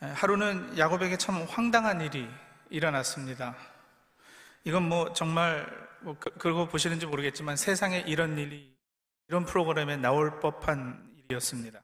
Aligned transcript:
하루는 0.00 0.76
야곱에게 0.76 1.16
참 1.16 1.44
황당한 1.48 2.00
일이 2.00 2.28
일어났습니다. 2.70 3.56
이건 4.64 4.88
뭐 4.88 5.12
정말 5.12 5.66
뭐 6.00 6.16
그, 6.18 6.30
그러고 6.32 6.68
보시는지 6.68 7.06
모르겠지만 7.06 7.56
세상에 7.56 8.00
이런 8.00 8.36
일이 8.38 8.76
이런 9.28 9.44
프로그램에 9.44 9.96
나올 9.96 10.38
법한 10.40 11.14
일이었습니다. 11.16 11.82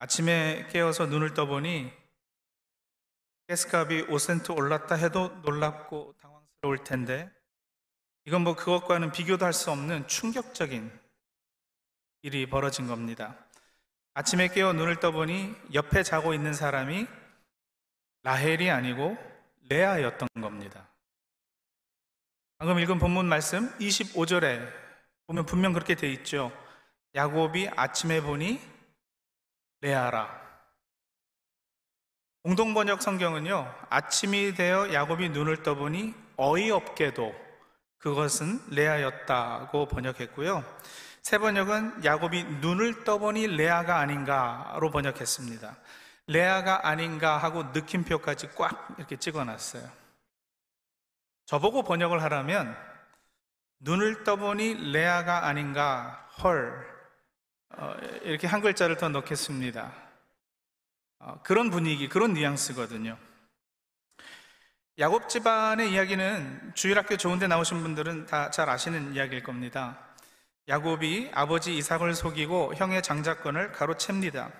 아침에 0.00 0.66
깨어서 0.70 1.06
눈을 1.06 1.34
떠보니 1.34 1.92
가스값이 3.48 4.06
5센트 4.06 4.56
올랐다 4.56 4.94
해도 4.94 5.28
놀랍고 5.42 6.14
당황스러울 6.20 6.84
텐데 6.84 7.30
이건 8.24 8.42
뭐 8.42 8.54
그것과는 8.54 9.12
비교도 9.12 9.44
할 9.44 9.52
수 9.52 9.70
없는 9.70 10.06
충격적인 10.08 10.90
일이 12.22 12.46
벌어진 12.48 12.86
겁니다. 12.86 13.36
아침에 14.14 14.48
깨어 14.48 14.72
눈을 14.72 15.00
떠보니 15.00 15.54
옆에 15.74 16.02
자고 16.02 16.34
있는 16.34 16.52
사람이 16.52 17.06
라헬이 18.22 18.70
아니고 18.70 19.16
레아였던 19.68 20.28
겁니다. 20.40 20.88
방금 22.58 22.78
읽은 22.78 22.98
본문 22.98 23.26
말씀 23.26 23.70
25절에 23.78 24.68
보면 25.26 25.46
분명 25.46 25.72
그렇게 25.72 25.94
돼 25.94 26.12
있죠. 26.12 26.52
야곱이 27.14 27.70
아침에 27.76 28.20
보니 28.20 28.60
레아라. 29.80 30.40
공동 32.42 32.74
번역 32.74 33.02
성경은요, 33.02 33.74
아침이 33.90 34.54
되어 34.54 34.92
야곱이 34.92 35.28
눈을 35.28 35.62
떠보니 35.62 36.14
어이없게도 36.36 37.34
그것은 37.98 38.60
레아였다고 38.70 39.86
번역했고요. 39.86 40.64
세 41.22 41.38
번역은 41.38 42.04
야곱이 42.04 42.44
눈을 42.60 43.04
떠보니 43.04 43.46
레아가 43.48 43.98
아닌가로 43.98 44.90
번역했습니다. 44.90 45.76
레아가 46.26 46.86
아닌가 46.88 47.38
하고 47.38 47.64
느낌표까지 47.64 48.50
꽉 48.54 48.94
이렇게 48.98 49.16
찍어 49.16 49.44
놨어요. 49.44 49.88
저보고 51.46 51.82
번역을 51.82 52.22
하라면 52.22 52.76
눈을 53.80 54.24
떠보니 54.24 54.92
레아가 54.92 55.46
아닌가 55.46 56.28
헐 56.42 56.88
어, 57.76 57.94
이렇게 58.22 58.46
한 58.46 58.60
글자를 58.60 58.96
더 58.96 59.08
넣겠습니다. 59.08 59.92
어, 61.20 61.40
그런 61.42 61.70
분위기, 61.70 62.08
그런 62.08 62.32
뉘앙스거든요. 62.32 63.16
야곱 64.98 65.28
집안의 65.28 65.92
이야기는 65.92 66.72
주일학교 66.74 67.16
좋은데 67.16 67.46
나오신 67.46 67.80
분들은 67.82 68.26
다 68.26 68.50
잘 68.50 68.68
아시는 68.68 69.14
이야기일 69.14 69.42
겁니다. 69.42 69.98
야곱이 70.68 71.30
아버지 71.34 71.76
이삭을 71.76 72.14
속이고 72.14 72.74
형의 72.76 73.02
장자권을 73.02 73.72
가로챕니다. 73.72 74.50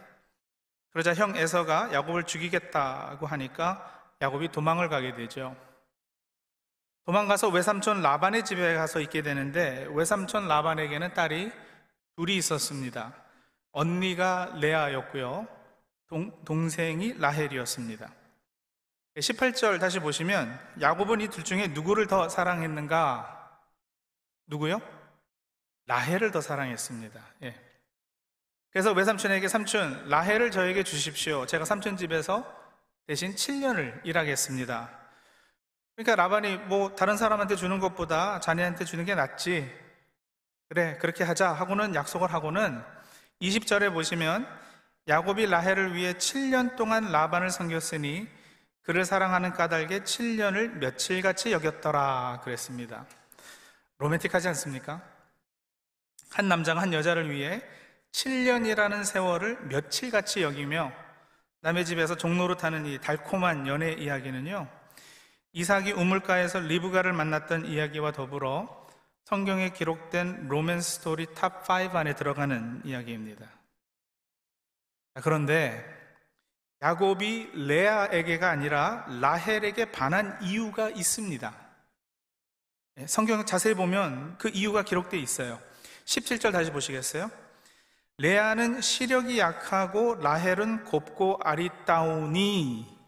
그러자 0.91 1.15
형 1.15 1.37
에서가 1.37 1.93
야곱을 1.93 2.25
죽이겠다고 2.25 3.27
하니까 3.27 4.03
야곱이 4.21 4.49
도망을 4.49 4.89
가게 4.89 5.15
되죠. 5.15 5.57
도망가서 7.07 7.49
외삼촌 7.49 8.03
라반의 8.03 8.45
집에 8.45 8.75
가서 8.75 9.01
있게 9.01 9.23
되는데 9.23 9.87
외삼촌 9.91 10.49
라반에게는 10.49 11.15
딸이 11.15 11.53
둘이 12.17 12.37
있었습니다. 12.37 13.15
언니가 13.73 14.53
레아였고요. 14.57 15.47
동, 16.09 16.45
동생이 16.45 17.15
라헬이었습니다. 17.19 18.13
18절 19.17 19.81
다시 19.81 20.01
보시면 20.01 20.59
야곱은 20.81 21.21
이 21.21 21.29
둘 21.29 21.45
중에 21.45 21.69
누구를 21.69 22.07
더 22.07 22.29
사랑했는가? 22.29 23.59
누구요? 24.47 24.81
라헬을 25.91 26.31
더 26.31 26.41
사랑했습니다. 26.41 27.21
예. 27.43 27.55
그래서 28.71 28.93
외삼촌에게 28.93 29.49
삼촌 29.49 30.09
라헬을 30.09 30.53
저에게 30.53 30.85
주십시오. 30.85 31.47
제가 31.47 31.65
삼촌 31.65 31.97
집에서 31.97 32.47
대신 33.09 33.35
7년을 33.35 34.01
일하겠습니다. 34.05 34.89
그러니까 35.97 36.15
라반이 36.15 36.59
뭐 36.59 36.95
다른 36.95 37.17
사람한테 37.17 37.57
주는 37.57 37.81
것보다 37.81 38.39
자네한테 38.39 38.85
주는 38.85 39.05
게 39.05 39.17
낫지. 39.17 39.69
그래, 40.69 40.97
그렇게 41.01 41.25
하자 41.25 41.53
하고는 41.53 41.97
약속을 41.97 42.33
하고는 42.33 42.81
20절에 43.43 43.93
보시면 43.93 44.47
야곱이 45.09 45.47
라헬을 45.47 45.97
위해 45.97 46.13
7년 46.13 46.77
동안 46.77 47.11
라반을 47.11 47.51
섬겼으니 47.51 48.29
그를 48.83 49.05
사랑하는 49.05 49.55
까닭에 49.55 50.05
7년을 50.05 50.75
며칠같이 50.75 51.51
여겼더라 51.51 52.43
그랬습니다. 52.45 53.07
로맨틱하지 53.99 54.47
않습니까? 54.47 55.10
한 56.31 56.49
남자가 56.49 56.81
한 56.81 56.93
여자를 56.93 57.31
위해 57.31 57.63
7년이라는 58.13 59.05
세월을 59.05 59.67
며칠같이 59.67 60.43
여기며 60.43 60.93
남의 61.63 61.85
집에서 61.85 62.17
종로로 62.17 62.57
타는 62.57 62.87
이 62.87 62.99
달콤한 62.99 63.67
연애 63.67 63.93
이야기는요. 63.93 64.69
이삭이 65.53 65.93
우물가에서 65.93 66.61
리브가를 66.61 67.13
만났던 67.13 67.67
이야기와 67.67 68.13
더불어 68.13 68.87
성경에 69.25 69.71
기록된 69.71 70.49
로맨스 70.49 70.99
스토리 70.99 71.27
탑 71.35 71.69
5 71.69 71.97
안에 71.97 72.15
들어가는 72.15 72.83
이야기입니다. 72.85 73.47
그런데 75.23 75.85
야곱이 76.83 77.51
레아에게가 77.55 78.49
아니라 78.49 79.07
라헬에게 79.21 79.93
반한 79.93 80.39
이유가 80.43 80.89
있습니다. 80.89 81.55
예, 82.99 83.07
성경 83.07 83.45
자세히 83.45 83.75
보면 83.75 84.39
그 84.39 84.49
이유가 84.49 84.83
기록되어 84.83 85.21
있어요. 85.21 85.61
17절 86.11 86.53
다시 86.53 86.73
보시겠어요? 86.73 87.31
레아는 88.19 88.81
시력이 88.81 89.39
약하고 89.39 90.17
라헬은 90.17 90.85
곱고 90.85 91.39
아리따우니 91.43 92.99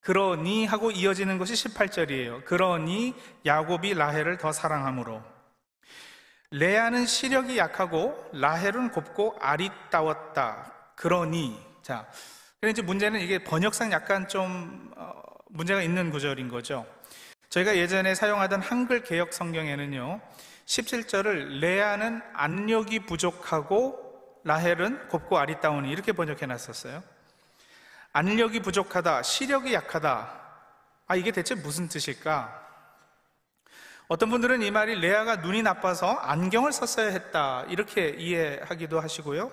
그러니 0.00 0.66
하고 0.66 0.90
이어지는 0.90 1.38
것이 1.38 1.54
18절이에요. 1.54 2.44
그러니 2.44 3.14
야곱이 3.46 3.94
라헬을 3.94 4.38
더 4.38 4.50
사랑하므로 4.50 5.22
레아는 6.50 7.06
시력이 7.06 7.56
약하고 7.56 8.28
라헬은 8.32 8.90
곱고 8.90 9.36
아리따웠다. 9.40 10.72
그러니 10.96 11.56
자, 11.82 12.10
그런데 12.60 12.72
이제 12.72 12.82
문제는 12.82 13.20
이게 13.20 13.44
번역상 13.44 13.92
약간 13.92 14.26
좀 14.26 14.92
어, 14.96 15.12
문제가 15.50 15.82
있는 15.82 16.10
구절인 16.10 16.48
거죠. 16.48 16.84
저희가 17.48 17.76
예전에 17.76 18.16
사용하던 18.16 18.60
한글 18.60 19.04
개혁 19.04 19.32
성경에는요. 19.32 20.20
17절을 20.70 21.58
레아는 21.58 22.22
안력이 22.32 23.00
부족하고 23.00 24.40
라헬은 24.44 25.08
곱고 25.08 25.36
아리따우니 25.36 25.90
이렇게 25.90 26.12
번역해 26.12 26.46
놨었어요. 26.46 27.02
안력이 28.12 28.60
부족하다, 28.60 29.24
시력이 29.24 29.74
약하다. 29.74 30.40
아, 31.08 31.16
이게 31.16 31.32
대체 31.32 31.56
무슨 31.56 31.88
뜻일까? 31.88 32.68
어떤 34.06 34.30
분들은 34.30 34.62
이 34.62 34.70
말이 34.70 34.94
레아가 34.94 35.36
눈이 35.36 35.62
나빠서 35.62 36.08
안경을 36.08 36.72
썼어야 36.72 37.10
했다. 37.10 37.64
이렇게 37.68 38.10
이해하기도 38.10 39.00
하시고요. 39.00 39.52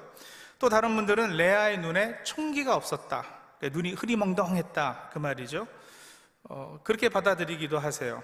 또 0.59 0.69
다른 0.69 0.95
분들은 0.95 1.35
레아의 1.35 1.79
눈에 1.79 2.23
총기가 2.23 2.75
없었다. 2.75 3.25
그러니까 3.57 3.75
눈이 3.75 3.94
흐리멍덩했다. 3.94 5.09
그 5.13 5.19
말이죠. 5.19 5.67
어, 6.44 6.79
그렇게 6.84 7.09
받아들이기도 7.09 7.79
하세요. 7.79 8.23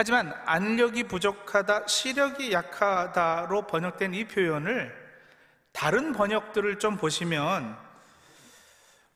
하지만 0.00 0.32
안력이 0.46 1.04
부족하다, 1.04 1.86
시력이 1.86 2.52
약하다로 2.52 3.66
번역된 3.66 4.14
이 4.14 4.26
표현을 4.26 4.90
다른 5.72 6.14
번역들을 6.14 6.78
좀 6.78 6.96
보시면 6.96 7.76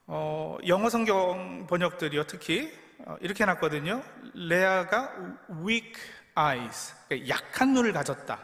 어, 0.07 0.59
영어 0.67 0.91
성경 0.91 1.67
번역들이요, 1.69 2.25
특히 2.25 2.71
어, 2.99 3.17
이렇게 3.23 3.45
해놨거든요. 3.45 4.03
레아가 4.35 5.11
weak 5.65 5.95
eyes, 6.37 6.95
그러니까 7.09 7.35
약한 7.35 7.73
눈을 7.73 7.95
가졌다. 7.95 8.39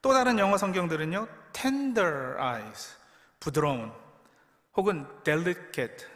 또 0.00 0.14
다른 0.14 0.38
영어 0.38 0.56
성경들은요, 0.56 1.28
tender 1.52 2.36
eyes, 2.40 2.96
부드러운, 3.40 3.92
혹은 4.74 5.06
delicate 5.22 6.06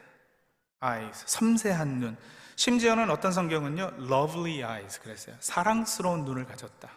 eyes, 0.82 1.24
섬세한 1.26 1.88
눈. 1.88 2.16
심지어는 2.56 3.10
어떤 3.10 3.32
성경은요, 3.32 3.92
lovely 4.00 4.58
eyes 4.58 5.00
그랬어요. 5.00 5.36
사랑스러운 5.40 6.24
눈을 6.24 6.44
가졌다. 6.46 6.88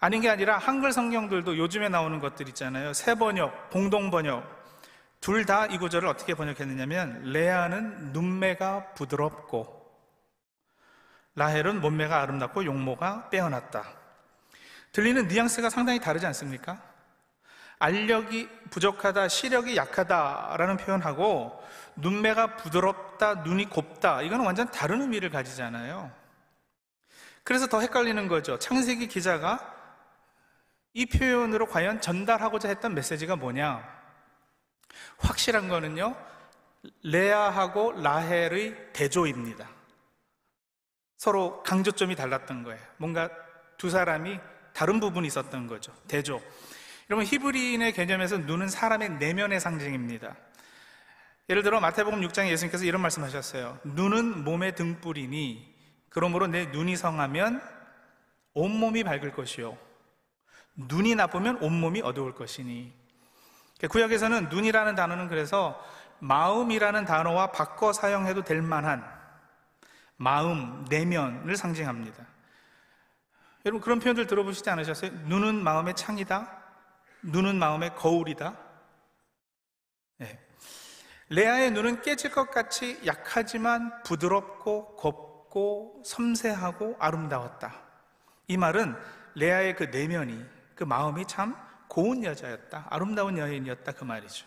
아닌 0.00 0.20
게 0.20 0.28
아니라 0.28 0.58
한글 0.58 0.92
성경들도 0.92 1.56
요즘에 1.58 1.88
나오는 1.88 2.18
것들 2.18 2.48
있잖아요. 2.48 2.92
새 2.92 3.14
번역, 3.14 3.70
공동 3.70 4.10
번역, 4.10 4.62
둘 5.20 5.46
다 5.46 5.66
이 5.66 5.78
구절을 5.78 6.08
어떻게 6.08 6.34
번역했느냐면 6.34 7.22
레아는 7.32 8.12
눈매가 8.12 8.94
부드럽고 8.94 9.80
라헬은 11.36 11.80
몸매가 11.80 12.20
아름답고 12.20 12.64
용모가 12.64 13.30
빼어났다. 13.30 13.84
들리는 14.90 15.28
뉘앙스가 15.28 15.70
상당히 15.70 16.00
다르지 16.00 16.26
않습니까? 16.26 16.82
알력이 17.78 18.48
부족하다, 18.70 19.28
시력이 19.28 19.76
약하다라는 19.76 20.76
표현하고 20.76 21.62
눈매가 21.96 22.56
부드럽 22.56 23.11
다, 23.22 23.34
눈이 23.34 23.66
곱다. 23.70 24.20
이거는 24.20 24.44
완전 24.44 24.68
다른 24.72 25.00
의미를 25.00 25.30
가지잖아요. 25.30 26.10
그래서 27.44 27.68
더 27.68 27.80
헷갈리는 27.80 28.26
거죠. 28.26 28.58
창세기 28.58 29.06
기자가 29.06 29.60
이 30.92 31.06
표현으로 31.06 31.66
과연 31.66 32.00
전달하고자 32.00 32.66
했던 32.66 32.94
메시지가 32.94 33.36
뭐냐? 33.36 33.88
확실한 35.18 35.68
거는요, 35.68 36.16
레아하고 37.04 37.92
라헬의 37.92 38.92
대조입니다. 38.92 39.68
서로 41.16 41.62
강조점이 41.62 42.16
달랐던 42.16 42.64
거예요. 42.64 42.80
뭔가 42.96 43.30
두 43.78 43.88
사람이 43.88 44.40
다른 44.72 44.98
부분이 44.98 45.28
있었던 45.28 45.68
거죠. 45.68 45.94
대조. 46.08 46.42
여러분 47.08 47.24
히브리인의 47.24 47.92
개념에서 47.92 48.38
눈은 48.38 48.66
사람의 48.66 49.10
내면의 49.10 49.60
상징입니다. 49.60 50.34
예를 51.52 51.62
들어 51.62 51.80
마태복음 51.80 52.22
6장에 52.22 52.48
예수님께서 52.48 52.86
이런 52.86 53.02
말씀하셨어요. 53.02 53.78
눈은 53.84 54.42
몸의 54.42 54.74
등불이니 54.74 55.74
그러므로 56.08 56.46
내 56.46 56.64
눈이 56.64 56.96
성하면 56.96 57.60
온몸이 58.54 59.04
밝을 59.04 59.32
것이요. 59.32 59.76
눈이 60.76 61.14
나쁘면 61.14 61.58
온몸이 61.58 62.00
어두울 62.00 62.34
것이니. 62.34 62.90
구약에서는 63.86 64.48
눈이라는 64.48 64.94
단어는 64.94 65.28
그래서 65.28 65.78
마음이라는 66.20 67.04
단어와 67.04 67.52
바꿔 67.52 67.92
사용해도 67.92 68.44
될 68.44 68.62
만한 68.62 69.04
마음, 70.16 70.86
내면을 70.88 71.54
상징합니다. 71.56 72.24
여러분 73.66 73.82
그런 73.82 73.98
표현들 73.98 74.26
들어보시지 74.26 74.70
않으셨어요? 74.70 75.10
눈은 75.26 75.62
마음의 75.62 75.96
창이다. 75.96 76.48
눈은 77.20 77.58
마음의 77.58 77.94
거울이다. 77.96 78.71
네. 81.32 81.42
레아의 81.42 81.70
눈은 81.70 82.02
깨질 82.02 82.30
것 82.30 82.50
같이 82.50 83.00
약하지만 83.06 84.02
부드럽고 84.02 84.96
곱고 84.96 86.02
섬세하고 86.04 86.96
아름다웠다. 86.98 87.74
이 88.48 88.58
말은 88.58 88.94
레아의 89.34 89.76
그 89.76 89.84
내면이 89.84 90.44
그 90.74 90.84
마음이 90.84 91.24
참 91.26 91.56
고운 91.88 92.22
여자였다. 92.22 92.86
아름다운 92.90 93.38
여인이었다 93.38 93.92
그 93.92 94.04
말이죠. 94.04 94.46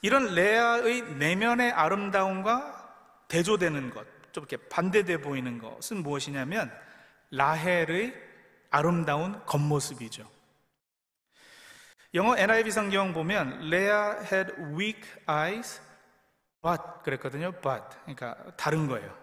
이런 0.00 0.34
레아의 0.34 1.02
내면의 1.16 1.72
아름다움과 1.72 2.80
대조되는 3.28 3.90
것, 3.90 4.06
좀 4.32 4.46
이렇게 4.48 4.56
반대돼 4.68 5.18
보이는 5.18 5.58
것은 5.58 6.02
무엇이냐면 6.02 6.72
라헬의 7.30 8.14
아름다운 8.70 9.44
겉모습이죠. 9.44 10.26
영어 12.14 12.36
NIV 12.36 12.70
성경 12.70 13.14
보면 13.14 13.70
Leah 13.70 14.22
had 14.22 14.52
weak 14.76 15.00
eyes, 15.28 15.80
but 16.60 16.82
그랬거든요. 17.02 17.52
but 17.62 17.84
그러니까 18.04 18.36
다른 18.56 18.86
거예요. 18.86 19.16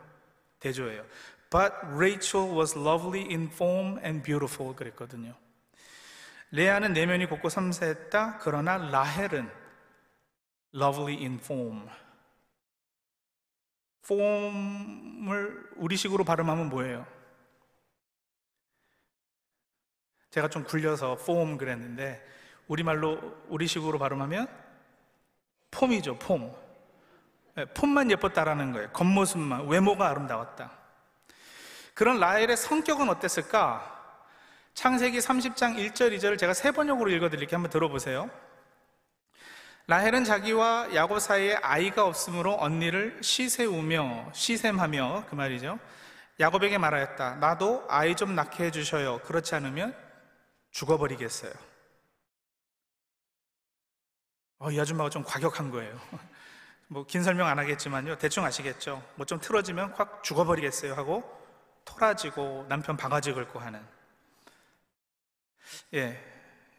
대조예요. 0.60 1.06
But 1.52 1.74
Rachel 1.94 2.52
was 2.52 2.78
lovely 2.78 3.28
in 3.30 3.48
form 3.48 4.00
and 4.04 4.24
beautiful 4.24 4.76
그랬거든요. 4.76 5.36
레아는 6.52 6.94
내면이 6.94 7.28
곱고 7.28 7.50
섬세했다. 7.50 8.40
그러나 8.40 8.78
라헬은 8.78 9.50
lovely 10.74 11.18
in 11.18 11.36
form. 11.36 11.88
form을 14.04 15.70
우리식으로 15.76 16.24
발음하면 16.24 16.70
뭐예요? 16.70 17.06
제가 20.32 20.50
좀 20.50 20.64
굴려서 20.64 21.14
form 21.20 21.58
그랬는데 21.58 22.39
우리말로 22.70 23.20
우리식으로 23.50 24.00
발음하면 24.00 24.48
폼이죠, 25.72 26.18
폼. 26.20 26.56
네, 27.56 27.66
폼만 27.66 28.10
예뻤다라는 28.12 28.72
거예요. 28.72 28.90
겉모습만, 28.92 29.68
외모가 29.68 30.08
아름다웠다. 30.10 30.72
그런 31.94 32.20
라헬의 32.20 32.56
성격은 32.56 33.10
어땠을까? 33.10 33.98
창세기 34.74 35.18
30장 35.18 35.76
1절, 35.76 36.16
2절을 36.16 36.38
제가 36.38 36.54
세 36.54 36.72
번역으로 36.72 37.10
읽어드릴게요. 37.10 37.58
한번 37.58 37.72
들어보세요. 37.72 38.30
라헬은 39.88 40.24
자기와 40.24 40.94
야곱 40.94 41.20
사이에 41.20 41.56
아이가 41.56 42.06
없으므로 42.06 42.56
언니를 42.60 43.18
시세우며 43.22 44.30
시샘하며 44.34 45.26
그 45.28 45.36
말이죠. 45.36 45.80
야곱에게 46.40 46.78
말하였다. 46.78 47.38
나도 47.38 47.86
아이 47.90 48.16
좀 48.16 48.36
낳게 48.36 48.66
해주셔요. 48.66 49.20
그렇지 49.26 49.56
않으면 49.56 49.96
죽어버리겠어요. 50.72 51.69
어, 54.60 54.72
이 54.72 54.80
아줌마가 54.80 55.10
좀 55.10 55.24
과격한 55.24 55.72
거예요. 55.72 56.00
뭐 56.88 57.04
긴 57.06 57.24
설명 57.24 57.48
안 57.48 57.60
하겠지만요. 57.60 58.18
대충 58.18 58.44
아시겠죠? 58.46 59.04
뭐 59.16 59.26
좀 59.26 59.40
틀어지면 59.40 59.94
확 59.94 60.24
죽어버리겠어요 60.24 60.96
하고 60.96 61.24
토라지고 61.86 62.66
남편 62.68 62.98
바가지 62.98 63.32
긁고 63.34 63.60
하는. 63.60 63.82
예. 65.94 66.20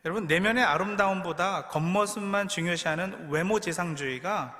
여러분, 0.04 0.26
내면의 0.26 0.64
아름다움보다 0.64 1.68
겉모습만 1.68 2.48
중요시하는 2.48 3.30
외모 3.30 3.60
지상주의가 3.60 4.58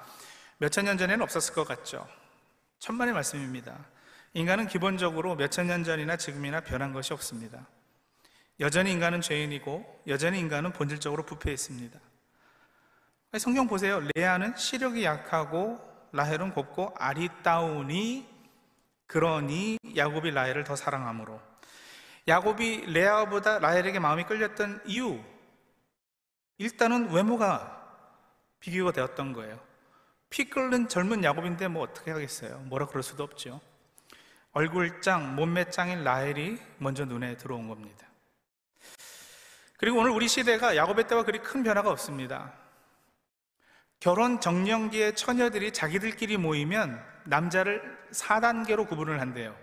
몇천 0.58 0.84
년 0.84 0.98
전에는 0.98 1.22
없었을 1.22 1.54
것 1.54 1.66
같죠. 1.66 2.06
천만의 2.78 3.14
말씀입니다. 3.14 3.76
인간은 4.34 4.66
기본적으로 4.68 5.34
몇천 5.36 5.66
년 5.66 5.82
전이나 5.82 6.16
지금이나 6.16 6.60
변한 6.60 6.92
것이 6.92 7.12
없습니다. 7.12 7.66
여전히 8.60 8.92
인간은 8.92 9.20
죄인이고 9.22 10.02
여전히 10.08 10.38
인간은 10.38 10.72
본질적으로 10.72 11.24
부패했습니다. 11.24 11.98
성경 13.38 13.68
보세요. 13.68 14.02
레아는 14.16 14.56
시력이 14.56 15.04
약하고 15.04 15.78
라헬은 16.10 16.52
곱고 16.52 16.94
아리따우니 16.98 18.28
그러니 19.06 19.78
야곱이 19.96 20.32
라헬을 20.32 20.64
더 20.64 20.74
사랑함으로 20.74 21.40
야곱이 22.26 22.86
레아보다 22.92 23.60
라헬에게 23.60 24.00
마음이 24.00 24.24
끌렸던 24.24 24.82
이유 24.86 25.20
일단은 26.58 27.12
외모가 27.12 27.76
비교가 28.58 28.90
되었던 28.92 29.32
거예요. 29.32 29.60
피 30.28 30.50
끓는 30.50 30.88
젊은 30.88 31.22
야곱인데 31.22 31.68
뭐 31.68 31.82
어떻게 31.82 32.10
하겠어요? 32.10 32.58
뭐라 32.66 32.86
그럴 32.86 33.02
수도 33.02 33.22
없죠. 33.22 33.60
얼굴짱, 34.52 35.36
몸매짱인 35.36 36.02
라헬이 36.02 36.58
먼저 36.78 37.04
눈에 37.04 37.36
들어온 37.36 37.68
겁니다. 37.68 38.08
그리고 39.78 40.00
오늘 40.00 40.10
우리 40.10 40.28
시대가 40.28 40.76
야곱의 40.76 41.06
때와 41.06 41.22
그리 41.24 41.38
큰 41.38 41.62
변화가 41.62 41.90
없습니다. 41.90 42.59
결혼 44.00 44.40
정년기의 44.40 45.14
처녀들이 45.14 45.72
자기들끼리 45.72 46.38
모이면 46.38 47.04
남자를 47.24 48.08
4단계로 48.12 48.88
구분을 48.88 49.20
한대요. 49.20 49.54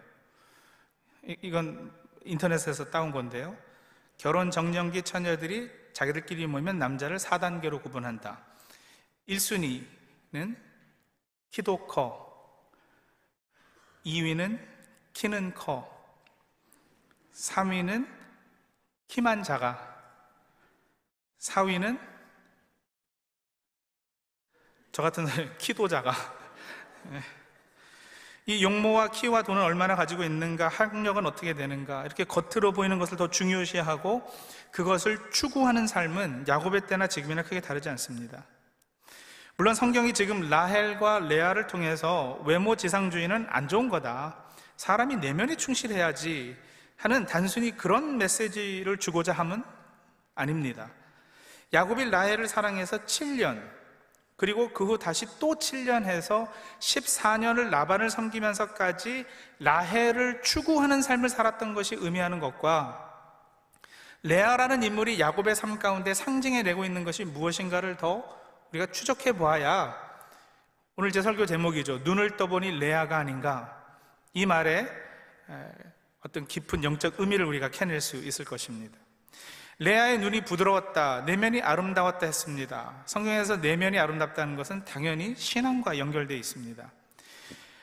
이건 1.41 1.91
인터넷에서 2.23 2.91
따온 2.91 3.11
건데요. 3.11 3.57
결혼 4.17 4.51
정년기 4.51 5.01
처녀들이 5.01 5.71
자기들끼리 5.93 6.45
모이면 6.45 6.77
남자를 6.77 7.17
4단계로 7.17 7.81
구분한다. 7.81 8.39
1순위는 9.27 10.55
키도 11.49 11.87
커. 11.87 12.27
2위는 14.05 14.63
키는 15.13 15.55
커. 15.55 15.91
3위는 17.33 18.07
키만 19.07 19.41
작아. 19.41 19.95
4위는 21.39 22.16
저 24.97 25.03
같은 25.03 25.27
사람이 25.27 25.51
키도 25.59 25.87
작아. 25.87 26.11
예. 27.11 27.21
이 28.47 28.63
용모와 28.63 29.09
키와 29.09 29.43
돈을 29.43 29.61
얼마나 29.61 29.95
가지고 29.95 30.23
있는가, 30.23 30.69
학력은 30.69 31.27
어떻게 31.27 31.53
되는가, 31.53 32.03
이렇게 32.03 32.23
겉으로 32.23 32.71
보이는 32.71 32.97
것을 32.97 33.15
더 33.15 33.29
중요시하고 33.29 34.23
그것을 34.71 35.29
추구하는 35.29 35.85
삶은 35.85 36.45
야곱의 36.47 36.87
때나 36.87 37.05
지금이나 37.05 37.43
크게 37.43 37.61
다르지 37.61 37.89
않습니다. 37.89 38.43
물론 39.55 39.75
성경이 39.75 40.13
지금 40.13 40.49
라헬과 40.49 41.19
레아를 41.19 41.67
통해서 41.67 42.41
외모 42.43 42.75
지상주의는 42.75 43.45
안 43.51 43.67
좋은 43.67 43.89
거다. 43.89 44.45
사람이 44.77 45.17
내면에 45.17 45.57
충실해야지 45.57 46.57
하는 46.95 47.27
단순히 47.27 47.69
그런 47.77 48.17
메시지를 48.17 48.97
주고자 48.97 49.31
함은 49.31 49.63
아닙니다. 50.33 50.89
야곱이 51.71 52.09
라헬을 52.09 52.47
사랑해서 52.47 52.97
7년, 53.05 53.77
그리고 54.37 54.71
그 54.71 54.85
후 54.85 54.99
다시 54.99 55.25
또 55.39 55.55
7년 55.55 56.05
해서 56.05 56.47
14년을 56.79 57.69
라반을 57.69 58.09
섬기면서까지 58.11 59.25
라헬을 59.59 60.43
추구하는 60.43 61.01
삶을 61.01 61.27
살았던 61.29 61.73
것이 61.73 61.95
의미하는 61.95 62.39
것과 62.39 63.03
레아라는 64.23 64.83
인물이 64.83 65.19
야곱의 65.19 65.55
삶 65.55 65.79
가운데 65.79 66.13
상징해 66.13 66.63
내고 66.63 66.85
있는 66.85 67.03
것이 67.03 67.25
무엇인가를 67.25 67.97
더 67.97 68.23
우리가 68.71 68.91
추적해 68.91 69.33
보아야 69.33 69.95
오늘 70.95 71.11
제 71.11 71.21
설교 71.21 71.45
제목이죠. 71.45 71.99
눈을 71.99 72.37
떠보니 72.37 72.79
레아가 72.79 73.17
아닌가. 73.17 73.85
이 74.33 74.45
말에 74.45 74.87
어떤 76.21 76.45
깊은 76.45 76.83
영적 76.83 77.19
의미를 77.19 77.45
우리가 77.45 77.69
캐낼 77.69 78.01
수 78.01 78.17
있을 78.17 78.45
것입니다. 78.45 78.97
레아의 79.79 80.17
눈이 80.19 80.41
부드러웠다, 80.41 81.21
내면이 81.21 81.61
아름다웠다 81.61 82.25
했습니다. 82.25 83.03
성경에서 83.05 83.57
내면이 83.57 83.99
아름답다는 83.99 84.55
것은 84.55 84.83
당연히 84.85 85.35
신앙과 85.35 85.99
연결되어 85.99 86.35
있습니다. 86.35 86.91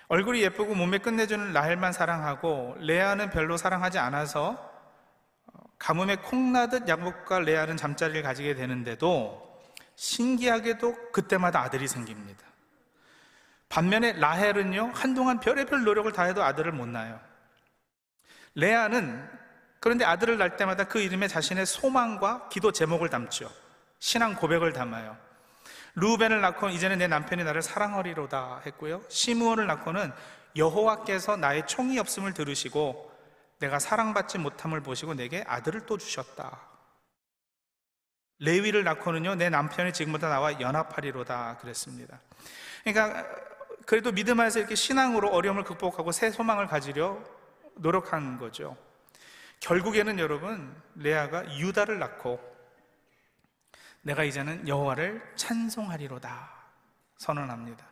얼굴이 0.09 0.43
예쁘고 0.43 0.75
몸매 0.75 0.99
끝내주는 0.99 1.53
라헬만 1.53 1.93
사랑하고 1.93 2.77
레아는 2.81 3.31
별로 3.31 3.57
사랑하지 3.57 3.99
않아서 3.99 4.73
어, 5.47 5.61
가뭄에 5.79 6.17
콩나듯 6.17 6.89
야곱과 6.89 7.41
레아는 7.41 7.77
잠자리를 7.77 8.23
가지게 8.23 8.55
되는데도 8.55 9.63
신기하게도 9.95 11.13
그때마다 11.13 11.61
아들이 11.61 11.87
생깁니다. 11.87 12.45
반면에 13.69 14.13
라헬은요, 14.15 14.93
한동안 14.95 15.41
별의별 15.41 15.85
노력을 15.85 16.11
다해도 16.13 16.43
아들을 16.43 16.73
못 16.73 16.87
낳아요. 16.87 17.21
레아는 18.57 19.44
그런데 19.85 20.07
아들을 20.07 20.39
낳을 20.39 20.57
때마다 20.57 20.85
그 20.85 20.99
이름에 20.99 21.29
자신의 21.29 21.67
소망과 21.67 22.49
기도 22.49 22.73
제목을 22.73 23.11
담죠. 23.11 23.51
신앙 23.99 24.35
고백을 24.35 24.73
담아요. 24.73 25.15
루벤을 25.97 26.41
낳고는 26.41 26.73
이제는 26.73 26.97
내 26.97 27.07
남편이 27.07 27.45
나를 27.45 27.61
사랑하리로다 27.61 28.63
했고요. 28.65 29.03
시므온을 29.11 29.67
낳고는 29.67 30.11
여호와께서 30.57 31.37
나의 31.37 31.67
총이 31.67 31.99
없음을 31.99 32.33
들으시고 32.33 33.13
내가 33.59 33.79
사랑받지 33.79 34.39
못함을 34.39 34.81
보시고 34.81 35.13
내게 35.13 35.45
아들을 35.47 35.85
또 35.85 35.99
주셨다. 35.99 36.63
레위를 38.39 38.85
낳고는요, 38.85 39.35
내 39.35 39.51
남편이 39.51 39.93
지금부터 39.93 40.31
나와 40.31 40.59
연합하리로다 40.63 41.59
그랬습니다. 41.59 42.21
그러니까 42.85 43.27
그래도 43.85 44.13
믿음 44.13 44.41
안에서 44.41 44.61
이렇게 44.61 44.77
신앙으로 44.77 45.29
어려움을 45.29 45.63
극복하고 45.63 46.11
새 46.11 46.31
소망을 46.31 46.69
가지려 46.69 47.19
노력한 47.75 48.39
거죠. 48.39 48.79
결국에는 49.65 50.19
여러분 50.19 50.75
레아가 50.95 51.59
유다를 51.59 51.99
낳고 51.99 52.39
내가 54.03 54.23
이제는 54.23 54.69
여호와를 54.69 55.23
찬송하리로다 55.37 56.53
선언합니다. 57.17 57.87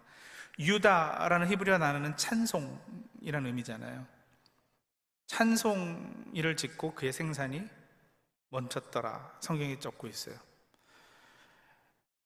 유다라는 0.58 1.48
히브리어 1.48 1.78
단어는 1.78 2.14
찬송이라는 2.18 3.46
의미잖아요. 3.46 4.06
찬송이를 5.26 6.56
짓고 6.56 6.94
그의 6.94 7.10
생산이 7.10 7.66
멈췄더라. 8.50 9.38
성경이 9.40 9.80
적고 9.80 10.08
있어요. 10.08 10.36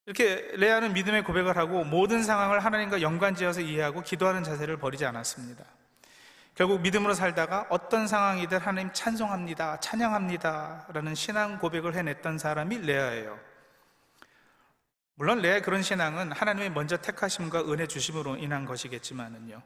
이렇게 0.07 0.57
레아는 0.57 0.93
믿음의 0.93 1.23
고백을 1.23 1.57
하고 1.57 1.85
모든 1.85 2.25
상황을 2.25 2.65
하나님과 2.65 3.01
연관지어서 3.01 3.61
이해하고 3.61 4.03
기도하는 4.03 4.43
자세를 4.43 4.79
버리지 4.79 5.07
않았습니다. 5.07 5.65
결국 6.57 6.81
믿음으로 6.81 7.13
살다가 7.13 7.67
어떤 7.69 8.07
상황이든 8.07 8.57
하나님 8.59 8.91
찬송합니다, 8.91 9.79
찬양합니다 9.81 10.87
라는 10.89 11.15
신앙 11.15 11.59
고백을 11.59 11.95
해냈던 11.95 12.39
사람이 12.39 12.79
레아예요. 12.79 13.39
물론 15.17 15.41
레아의 15.41 15.61
그런 15.61 15.83
신앙은 15.83 16.33
하나님의 16.33 16.71
먼저 16.71 16.97
택하심과 16.97 17.71
은혜 17.71 17.87
주심으로 17.87 18.39
인한 18.39 18.65
것이겠지만은요. 18.65 19.61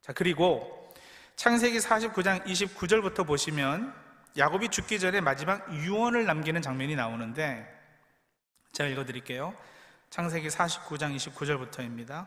자, 0.00 0.12
그리고 0.14 0.90
창세기 1.36 1.76
49장 1.76 2.46
29절부터 2.46 3.26
보시면 3.26 3.94
야곱이 4.38 4.70
죽기 4.70 4.98
전에 5.00 5.20
마지막 5.20 5.70
유언을 5.70 6.24
남기는 6.24 6.62
장면이 6.62 6.96
나오는데 6.96 7.68
제가 8.72 8.88
읽어 8.88 9.04
드릴게요. 9.04 9.54
창세기 10.08 10.48
49장 10.48 11.14
29절부터입니다. 11.14 12.26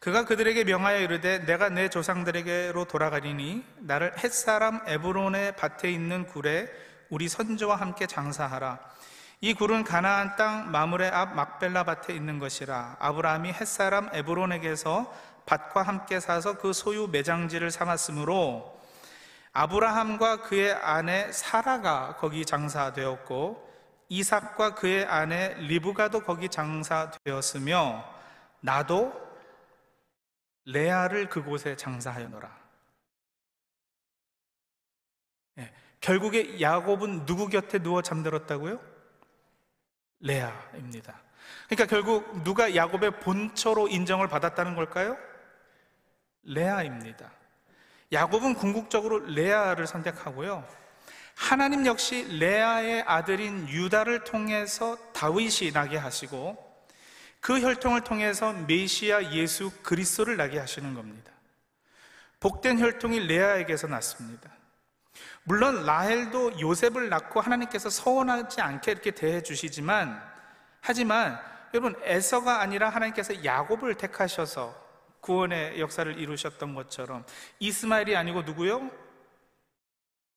그가 0.00 0.24
그들에게 0.24 0.64
명하여 0.64 1.00
이르되 1.00 1.44
내가 1.44 1.68
내 1.68 1.90
조상들에게로 1.90 2.86
돌아가리니 2.86 3.62
나를 3.80 4.16
햇사람 4.16 4.80
에브론의 4.86 5.56
밭에 5.56 5.90
있는 5.90 6.26
굴에 6.26 6.70
우리 7.10 7.28
선조와 7.28 7.76
함께 7.76 8.06
장사하라. 8.06 8.78
이 9.42 9.52
굴은 9.52 9.84
가나안 9.84 10.36
땅 10.36 10.70
마물의 10.70 11.10
앞 11.10 11.34
막벨라 11.34 11.84
밭에 11.84 12.14
있는 12.14 12.38
것이라. 12.38 12.96
아브라함이 12.98 13.52
햇사람 13.52 14.08
에브론에게서 14.14 15.12
밭과 15.44 15.82
함께 15.82 16.18
사서 16.18 16.56
그 16.56 16.72
소유 16.72 17.08
매장지를 17.08 17.70
삼았으므로 17.70 18.80
아브라함과 19.52 20.42
그의 20.42 20.72
아내 20.72 21.30
사라가 21.30 22.16
거기 22.18 22.46
장사되었고 22.46 23.68
이삭과 24.08 24.76
그의 24.76 25.04
아내 25.04 25.54
리브가도 25.58 26.20
거기 26.20 26.48
장사되었으며 26.48 28.02
나도 28.60 29.29
레아를 30.64 31.28
그곳에 31.28 31.76
장사하여노라. 31.76 32.58
예, 35.58 35.72
결국에 36.00 36.60
야곱은 36.60 37.26
누구 37.26 37.48
곁에 37.48 37.78
누워 37.78 38.02
잠들었다고요? 38.02 38.80
레아입니다. 40.20 41.20
그러니까 41.66 41.86
결국 41.86 42.42
누가 42.42 42.74
야곱의 42.74 43.20
본처로 43.20 43.88
인정을 43.88 44.28
받았다는 44.28 44.74
걸까요? 44.74 45.16
레아입니다. 46.42 47.30
야곱은 48.12 48.54
궁극적으로 48.54 49.20
레아를 49.20 49.86
선택하고요. 49.86 50.66
하나님 51.36 51.86
역시 51.86 52.26
레아의 52.38 53.02
아들인 53.02 53.68
유다를 53.68 54.24
통해서 54.24 54.98
다윗이 55.12 55.72
나게 55.72 55.96
하시고 55.96 56.69
그 57.40 57.60
혈통을 57.60 58.02
통해서 58.02 58.52
메시아 58.52 59.32
예수 59.32 59.70
그리스도를 59.82 60.36
나게 60.36 60.58
하시는 60.58 60.94
겁니다. 60.94 61.32
복된 62.38 62.78
혈통이 62.78 63.20
레아에게서 63.26 63.86
났습니다. 63.86 64.50
물론 65.44 65.84
라헬도 65.84 66.60
요셉을 66.60 67.08
낳고 67.08 67.40
하나님께서 67.40 67.90
서운하지 67.90 68.60
않게 68.60 68.92
이렇게 68.92 69.10
대해 69.10 69.42
주시지만 69.42 70.22
하지만 70.80 71.40
여러분 71.72 71.94
에서가 72.02 72.60
아니라 72.60 72.88
하나님께서 72.90 73.44
야곱을 73.44 73.94
택하셔서 73.94 74.74
구원의 75.20 75.80
역사를 75.80 76.18
이루셨던 76.18 76.74
것처럼 76.74 77.24
이스마엘이 77.58 78.16
아니고 78.16 78.42
누구요? 78.42 78.90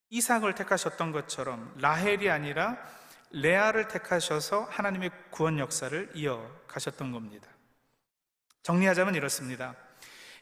이삭을 0.10 0.55
택하셨던 0.55 1.12
것처럼 1.12 1.74
라헬이 1.79 2.29
아니라 2.29 2.77
레아를 3.33 3.87
택하셔서 3.87 4.67
하나님의 4.69 5.11
구원 5.31 5.59
역사를 5.59 6.09
이어가셨던 6.13 7.11
겁니다. 7.11 7.47
정리하자면 8.61 9.15
이렇습니다. 9.15 9.75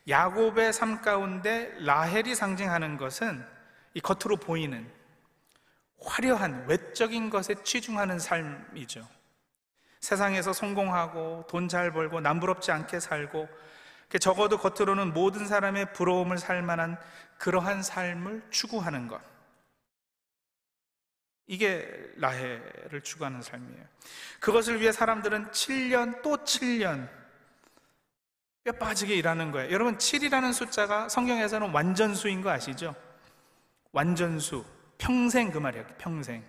야곱의 0.07 0.73
삶 0.73 1.01
가운데 1.01 1.73
라헬이 1.79 2.35
상징하는 2.35 2.97
것은 2.97 3.45
이 3.93 4.01
겉으로 4.01 4.37
보이는 4.37 4.89
화려한 5.99 6.65
외적인 6.67 7.29
것에 7.29 7.55
치중하는 7.63 8.19
삶이죠. 8.19 9.07
세상에서 9.99 10.51
성공하고 10.51 11.45
돈 11.47 11.67
잘 11.67 11.91
벌고 11.91 12.19
남부럽지 12.21 12.71
않게 12.71 12.99
살고 12.99 13.47
적어도 14.19 14.57
겉으로는 14.57 15.13
모든 15.13 15.47
사람의 15.47 15.93
부러움을 15.93 16.37
살 16.37 16.61
만한 16.61 16.97
그러한 17.37 17.83
삶을 17.83 18.43
추구하는 18.49 19.07
것. 19.07 19.21
이게 21.51 21.85
라헬을 22.15 23.01
추구하는 23.03 23.41
삶이에요. 23.41 23.85
그것을 24.39 24.79
위해 24.79 24.93
사람들은 24.93 25.51
7년 25.51 26.21
또 26.21 26.37
7년 26.37 27.09
뼈 28.63 28.71
빠지게 28.71 29.15
일하는 29.15 29.51
거예요. 29.51 29.69
여러분, 29.69 29.97
7이라는 29.97 30.53
숫자가 30.53 31.09
성경에서는 31.09 31.71
완전수인 31.71 32.41
거 32.41 32.51
아시죠? 32.51 32.95
완전수. 33.91 34.63
평생 34.97 35.51
그 35.51 35.57
말이에요. 35.57 35.85
평생. 35.97 36.41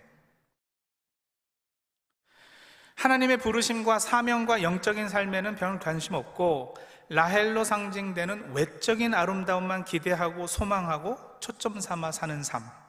하나님의 2.95 3.39
부르심과 3.39 3.99
사명과 3.99 4.63
영적인 4.63 5.09
삶에는 5.09 5.57
별 5.57 5.81
관심 5.81 6.15
없고 6.15 6.77
라헬로 7.09 7.65
상징되는 7.65 8.55
외적인 8.55 9.15
아름다움만 9.15 9.85
기대하고 9.85 10.47
소망하고 10.47 11.19
초점 11.41 11.81
삼아 11.81 12.13
사는 12.13 12.41
삶. 12.45 12.82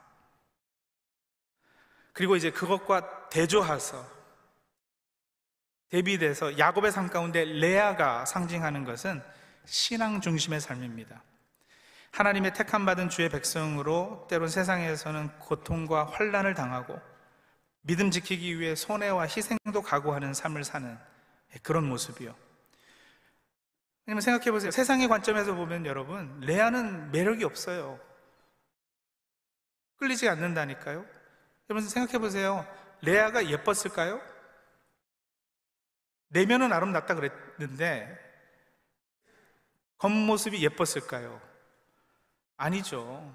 그리고 2.14 2.36
이제 2.36 2.50
그것과 2.50 3.28
대조해서 3.28 4.02
대비돼서 5.90 6.58
야곱의 6.58 6.90
삶 6.90 7.08
가운데 7.08 7.44
레아가 7.44 8.24
상징하는 8.24 8.84
것은 8.84 9.22
신앙 9.66 10.20
중심의 10.20 10.60
삶입니다. 10.60 11.22
하나님의 12.12 12.54
택함 12.54 12.86
받은 12.86 13.10
주의 13.10 13.28
백성으로 13.28 14.26
때론 14.30 14.48
세상에서는 14.48 15.38
고통과 15.40 16.04
환란을 16.06 16.54
당하고 16.54 16.98
믿음 17.82 18.10
지키기 18.10 18.58
위해 18.60 18.74
손해와 18.74 19.24
희생도 19.24 19.82
각오하는 19.82 20.32
삶을 20.32 20.64
사는 20.64 20.96
그런 21.62 21.84
모습이요. 21.88 22.34
왜냐면 24.06 24.20
생각해 24.20 24.50
보세요. 24.52 24.70
세상의 24.70 25.08
관점에서 25.08 25.54
보면 25.54 25.86
여러분, 25.86 26.40
레아는 26.40 27.10
매력이 27.10 27.44
없어요. 27.44 27.98
끌리지 29.96 30.28
않는다니까요. 30.28 31.04
여러분 31.70 31.88
생각해 31.88 32.18
보세요. 32.18 32.66
레아가 33.00 33.46
예뻤을까요? 33.46 34.20
내면은 36.28 36.72
아름답다 36.72 37.14
그랬는데 37.14 38.18
겉모습이 39.98 40.62
예뻤을까요? 40.62 41.40
아니죠. 42.56 43.34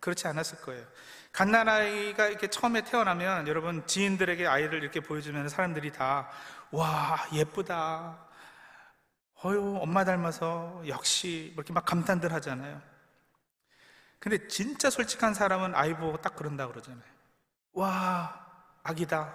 그렇지 0.00 0.26
않았을 0.26 0.60
거예요. 0.62 0.86
갓난아이가 1.32 2.28
이렇게 2.28 2.48
처음에 2.48 2.82
태어나면 2.82 3.48
여러분 3.48 3.86
지인들에게 3.86 4.46
아이를 4.46 4.82
이렇게 4.82 5.00
보여주면 5.00 5.48
사람들이 5.48 5.92
다 5.92 6.30
와, 6.70 7.18
예쁘다. 7.32 8.26
어유, 9.44 9.78
엄마 9.80 10.04
닮아서 10.04 10.82
역시 10.86 11.52
뭐 11.54 11.62
이렇게 11.62 11.72
막 11.72 11.84
감탄들 11.84 12.32
하잖아요. 12.32 12.80
근데 14.18 14.48
진짜 14.48 14.90
솔직한 14.90 15.34
사람은 15.34 15.74
아이 15.74 15.94
보고 15.94 16.18
딱 16.18 16.36
그런다 16.36 16.68
그러잖아요. 16.68 17.19
와, 17.72 18.46
아기다. 18.82 19.32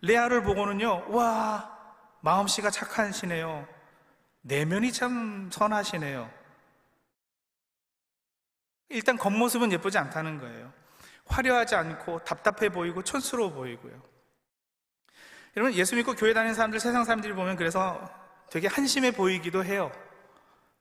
레아를 0.00 0.42
보고는요, 0.42 1.10
와, 1.10 1.76
마음씨가 2.20 2.70
착하시네요. 2.70 3.66
내면이 4.42 4.92
참 4.92 5.50
선하시네요. 5.52 6.30
일단 8.88 9.16
겉모습은 9.16 9.72
예쁘지 9.72 9.98
않다는 9.98 10.38
거예요. 10.38 10.72
화려하지 11.26 11.74
않고 11.74 12.20
답답해 12.24 12.68
보이고 12.68 13.02
촌스러워 13.02 13.50
보이고요. 13.50 14.00
여러분, 15.56 15.74
예수 15.74 15.96
믿고 15.96 16.14
교회 16.14 16.32
다니는 16.32 16.54
사람들, 16.54 16.78
세상 16.78 17.04
사람들이 17.04 17.32
보면 17.32 17.56
그래서 17.56 18.08
되게 18.50 18.68
한심해 18.68 19.10
보이기도 19.10 19.64
해요. 19.64 19.90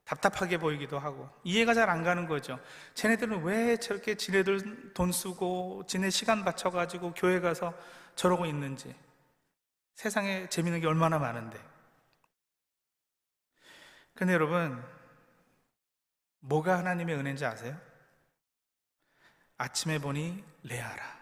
답답하게 0.05 0.57
보이기도 0.57 0.99
하고. 0.99 1.29
이해가 1.43 1.73
잘 1.73 1.89
안 1.89 2.03
가는 2.03 2.27
거죠. 2.27 2.59
쟤네들은 2.93 3.43
왜 3.43 3.77
저렇게 3.77 4.15
지네들 4.15 4.93
돈 4.93 5.11
쓰고, 5.11 5.83
지네 5.87 6.09
시간 6.09 6.43
바쳐 6.43 6.69
가지고 6.69 7.13
교회 7.13 7.39
가서 7.39 7.73
저러고 8.15 8.45
있는지. 8.45 8.95
세상에 9.95 10.47
재밌는 10.49 10.81
게 10.81 10.87
얼마나 10.87 11.19
많은데. 11.19 11.59
근데 14.13 14.33
여러분, 14.33 14.83
뭐가 16.39 16.77
하나님의 16.77 17.15
은혜인지 17.15 17.45
아세요? 17.45 17.77
아침에 19.57 19.99
보니 19.99 20.43
레아라. 20.63 21.15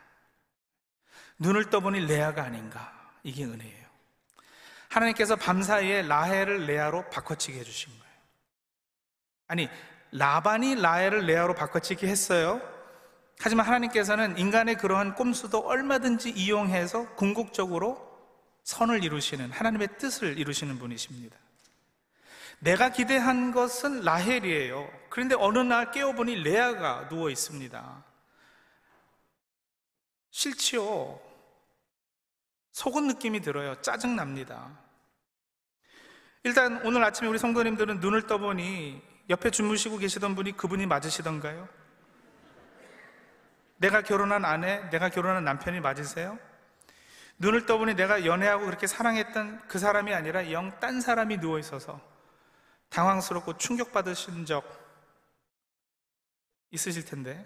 눈을 1.40 1.70
떠보니 1.70 2.06
레아가 2.06 2.44
아닌가. 2.44 3.12
이게 3.24 3.46
은혜예요. 3.46 3.88
하나님께서 4.90 5.36
밤 5.36 5.62
사이에 5.64 6.02
라헬을 6.04 6.66
레아로 6.66 7.10
바꿔치기 7.10 7.58
해주신 7.60 7.92
거예요. 7.92 8.03
아니, 9.54 9.70
라반이 10.12 10.82
라헬을 10.82 11.28
레아로 11.28 11.54
바꿔치기 11.54 12.08
했어요. 12.08 12.60
하지만 13.40 13.68
하나님께서는 13.68 14.36
인간의 14.40 14.80
그러한 14.80 15.14
꼼수도 15.14 15.60
얼마든지 15.60 16.32
이용해서 16.32 17.14
궁극적으로 17.14 18.02
선을 18.64 19.04
이루시는 19.04 19.52
하나님의 19.52 19.90
뜻을 20.00 20.40
이루시는 20.40 20.80
분이십니다. 20.80 21.38
내가 22.62 22.90
기대한 22.90 23.52
것은 23.52 24.02
라헬이에요. 24.02 24.90
그런데 25.10 25.36
어느 25.38 25.60
날 25.60 25.92
깨어보니 25.92 26.38
레아가 26.38 27.08
누워 27.10 27.30
있습니다. 27.30 28.04
싫지요. 30.32 31.20
속은 32.72 33.06
느낌이 33.06 33.42
들어요. 33.42 33.80
짜증납니다. 33.82 34.80
일단 36.44 36.82
오늘 36.84 37.04
아침에 37.04 37.30
우리 37.30 37.38
성도님들은 37.38 38.00
눈을 38.00 38.26
떠보니 38.26 39.13
옆에 39.30 39.50
주무시고 39.52 39.98
계시던 39.98 40.36
분이 40.36 40.58
그분이 40.58 40.86
맞으시던가요? 40.86 41.68
내가 43.78 44.02
결혼한 44.02 44.46
아내, 44.46 44.90
내가 44.90 45.10
결혼한 45.10 45.44
남편이 45.44 45.80
맞으세요? 45.80 46.38
눈을 47.40 47.66
떠보니 47.66 47.96
내가 47.96 48.26
연애하고 48.26 48.66
그렇게 48.66 48.88
사랑했던 48.88 49.68
그 49.68 49.80
사람이 49.80 50.14
아니라 50.14 50.52
영 50.52 50.80
딴 50.80 51.02
사람이 51.02 51.38
누워 51.40 51.60
있어서 51.60 52.00
당황스럽고 52.90 53.58
충격받으신 53.58 54.46
적 54.46 54.64
있으실 56.72 57.06
텐데 57.06 57.46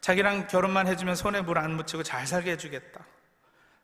자기랑 0.00 0.48
결혼만 0.48 0.86
해주면 0.88 1.14
손에 1.16 1.40
물 1.40 1.56
안 1.58 1.72
묻히고 1.76 2.02
잘 2.02 2.26
살게 2.26 2.52
해주겠다. 2.52 3.06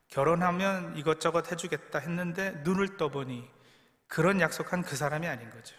결혼하면 0.09 0.97
이것저것 0.97 1.50
해주겠다 1.50 1.99
했는데 2.00 2.50
눈을 2.64 2.97
떠보니 2.97 3.49
그런 4.09 4.40
약속한 4.40 4.83
그 4.83 4.97
사람이 4.97 5.26
아닌 5.28 5.49
거죠. 5.50 5.76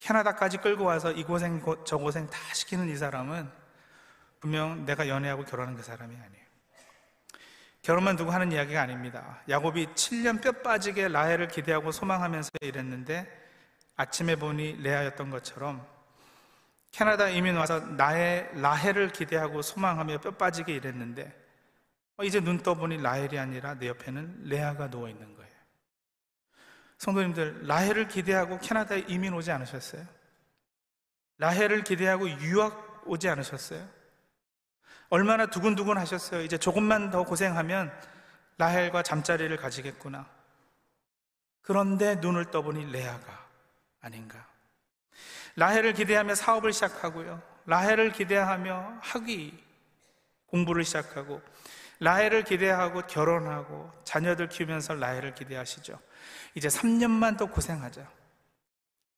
캐나다까지 0.00 0.58
끌고 0.58 0.84
와서 0.84 1.10
이 1.12 1.24
고생 1.24 1.62
저 1.84 1.96
고생 1.96 2.26
다 2.26 2.38
시키는 2.54 2.88
이 2.88 2.96
사람은 2.96 3.50
분명 4.40 4.84
내가 4.84 5.08
연애하고 5.08 5.44
결혼한 5.44 5.76
그 5.76 5.82
사람이 5.82 6.14
아니에요. 6.14 6.46
결혼만 7.82 8.16
두고 8.16 8.30
하는 8.30 8.50
이야기가 8.50 8.82
아닙니다. 8.82 9.42
야곱이 9.48 9.86
7년 9.94 10.42
뼈 10.42 10.50
빠지게 10.50 11.08
라헬을 11.08 11.48
기대하고 11.48 11.92
소망하면서 11.92 12.50
일했는데 12.60 13.26
아침에 13.96 14.36
보니 14.36 14.82
레아였던 14.82 15.30
것처럼 15.30 15.86
캐나다 16.90 17.28
이민 17.28 17.56
와서 17.56 17.78
나의 17.78 18.50
라헬을 18.54 19.10
기대하고 19.10 19.62
소망하며 19.62 20.18
뼈 20.18 20.30
빠지게 20.32 20.74
일했는데 20.74 21.32
어, 22.16 22.24
이제 22.24 22.40
눈 22.40 22.58
떠보니 22.58 23.02
라헬이 23.02 23.38
아니라 23.38 23.74
내 23.74 23.88
옆에는 23.88 24.44
레아가 24.44 24.88
누워 24.88 25.08
있는 25.08 25.26
거예요. 25.26 25.35
성도님들, 26.98 27.66
라헬을 27.66 28.08
기대하고 28.08 28.58
캐나다에 28.58 29.04
이민 29.08 29.34
오지 29.34 29.50
않으셨어요? 29.50 30.04
라헬을 31.38 31.84
기대하고 31.84 32.28
유학 32.28 33.02
오지 33.06 33.28
않으셨어요? 33.28 33.86
얼마나 35.08 35.46
두근두근 35.46 35.98
하셨어요? 35.98 36.42
이제 36.42 36.58
조금만 36.58 37.10
더 37.10 37.22
고생하면 37.24 37.92
라헬과 38.58 39.02
잠자리를 39.02 39.54
가지겠구나. 39.56 40.26
그런데 41.62 42.16
눈을 42.16 42.50
떠보니 42.50 42.90
레아가 42.90 43.46
아닌가. 44.00 44.46
라헬을 45.56 45.94
기대하며 45.94 46.34
사업을 46.34 46.72
시작하고요. 46.72 47.42
라헬을 47.66 48.12
기대하며 48.12 48.98
학위 49.00 49.52
공부를 50.46 50.84
시작하고 50.84 51.42
라헬을 51.98 52.44
기대하고 52.44 53.02
결혼하고 53.02 53.90
자녀들 54.04 54.48
키우면서 54.48 54.94
라헬을 54.94 55.34
기대하시죠. 55.34 55.98
이제 56.56 56.68
3년만 56.68 57.36
더 57.36 57.46
고생하자. 57.46 58.10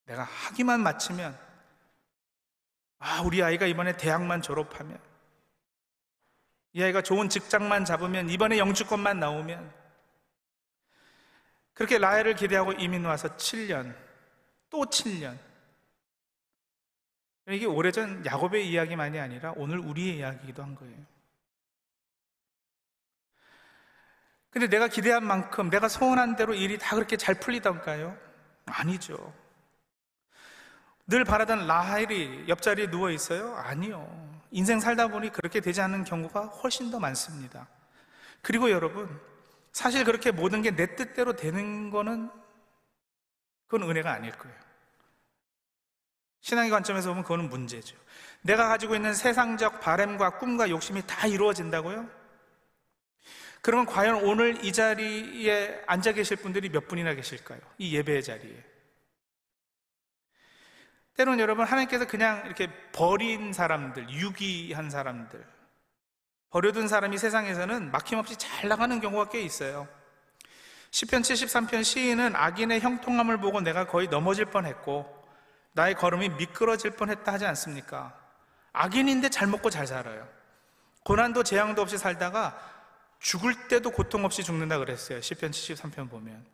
내가 0.05 0.23
학위만 0.23 0.81
마치면 0.81 1.39
아, 2.99 3.21
우리 3.21 3.41
아이가 3.41 3.65
이번에 3.65 3.95
대학만 3.95 4.41
졸업하면 4.41 4.99
이 6.73 6.83
아이가 6.83 7.01
좋은 7.01 7.29
직장만 7.29 7.85
잡으면 7.85 8.29
이번에 8.29 8.57
영주권만 8.57 9.19
나오면 9.19 9.73
그렇게 11.73 11.97
라헬을 11.97 12.35
기대하고 12.35 12.73
이민 12.73 13.05
와서 13.05 13.29
7년 13.37 13.95
또 14.69 14.81
7년 14.81 15.37
이게 17.47 17.65
오래전 17.65 18.25
야곱의 18.25 18.69
이야기만이 18.69 19.17
아니라 19.17 19.53
오늘 19.55 19.79
우리의 19.79 20.17
이야기이기도 20.17 20.61
한 20.61 20.75
거예요. 20.75 20.97
근데 24.51 24.67
내가 24.67 24.87
기대한 24.87 25.25
만큼 25.25 25.69
내가 25.69 25.87
소원한 25.87 26.35
대로 26.35 26.53
일이 26.53 26.77
다 26.77 26.95
그렇게 26.95 27.17
잘 27.17 27.35
풀리던가요? 27.35 28.17
아니죠. 28.65 29.33
늘 31.07 31.23
바라던 31.23 31.67
라헬이 31.67 32.45
옆자리에 32.47 32.89
누워 32.89 33.11
있어요? 33.11 33.55
아니요. 33.55 34.07
인생 34.51 34.79
살다 34.79 35.07
보니 35.07 35.29
그렇게 35.31 35.59
되지 35.59 35.81
않는 35.81 36.03
경우가 36.03 36.45
훨씬 36.47 36.89
더 36.91 36.99
많습니다. 36.99 37.67
그리고 38.41 38.71
여러분, 38.71 39.19
사실 39.71 40.03
그렇게 40.03 40.31
모든 40.31 40.61
게 40.61 40.71
내 40.71 40.95
뜻대로 40.95 41.35
되는 41.35 41.89
거는 41.91 42.31
그건 43.67 43.89
은혜가 43.89 44.11
아닐 44.11 44.31
거예요. 44.31 44.57
신앙의 46.41 46.71
관점에서 46.71 47.09
보면 47.09 47.23
그거는 47.23 47.49
문제죠. 47.49 47.95
내가 48.41 48.67
가지고 48.67 48.95
있는 48.95 49.13
세상적 49.13 49.81
바램과 49.81 50.37
꿈과 50.37 50.69
욕심이 50.69 51.03
다 51.05 51.27
이루어진다고요? 51.27 52.09
그러면 53.61 53.85
과연 53.85 54.23
오늘 54.23 54.63
이 54.63 54.71
자리에 54.71 55.83
앉아 55.85 56.13
계실 56.13 56.37
분들이 56.37 56.69
몇 56.69 56.87
분이나 56.87 57.13
계실까요? 57.13 57.59
이 57.77 57.95
예배의 57.95 58.23
자리에. 58.23 58.63
때로는 61.17 61.39
여러분 61.41 61.65
하나님께서 61.65 62.07
그냥 62.07 62.43
이렇게 62.45 62.69
버린 62.93 63.51
사람들, 63.51 64.09
유기한 64.09 64.89
사람들, 64.89 65.45
버려둔 66.49 66.87
사람이 66.87 67.17
세상에서는 67.17 67.91
막힘없이 67.91 68.37
잘 68.37 68.69
나가는 68.69 68.99
경우가 69.01 69.29
꽤 69.29 69.41
있어요. 69.41 69.87
10편 70.91 71.21
73편 71.21 71.83
시인은 71.83 72.35
악인의 72.35 72.79
형통함을 72.79 73.37
보고 73.39 73.61
내가 73.61 73.85
거의 73.85 74.07
넘어질 74.07 74.45
뻔했고 74.45 75.19
나의 75.73 75.93
걸음이 75.95 76.29
미끄러질 76.29 76.91
뻔했다 76.91 77.33
하지 77.33 77.45
않습니까? 77.45 78.17
악인인데 78.73 79.29
잘 79.29 79.47
먹고 79.47 79.69
잘 79.69 79.85
살아요. 79.85 80.27
고난도 81.03 81.43
재앙도 81.43 81.81
없이 81.81 81.97
살다가 81.97 82.57
죽을 83.19 83.67
때도 83.67 83.91
고통 83.91 84.25
없이 84.25 84.43
죽는다 84.43 84.79
그랬어요. 84.79 85.19
10편 85.19 85.51
73편 85.51 86.09
보면. 86.09 86.45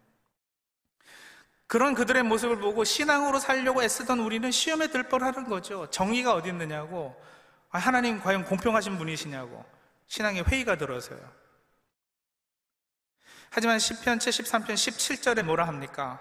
그런 1.67 1.95
그들의 1.95 2.23
모습을 2.23 2.59
보고 2.59 2.83
신앙으로 2.83 3.39
살려고 3.39 3.83
애쓰던 3.83 4.19
우리는 4.19 4.51
시험에 4.51 4.87
들 4.87 5.09
뻔 5.09 5.23
하는 5.23 5.45
거죠. 5.45 5.89
정의가 5.89 6.33
어디 6.33 6.49
있느냐고. 6.49 7.19
아, 7.71 7.79
하나님 7.79 8.19
과연 8.19 8.45
공평하신 8.45 8.97
분이시냐고. 8.97 9.65
신앙의 10.07 10.43
회의가 10.43 10.77
들어서요. 10.77 11.19
하지만 13.49 13.77
10편 13.77 14.17
73편 14.17 14.73
17절에 14.73 15.43
뭐라 15.43 15.67
합니까? 15.67 16.19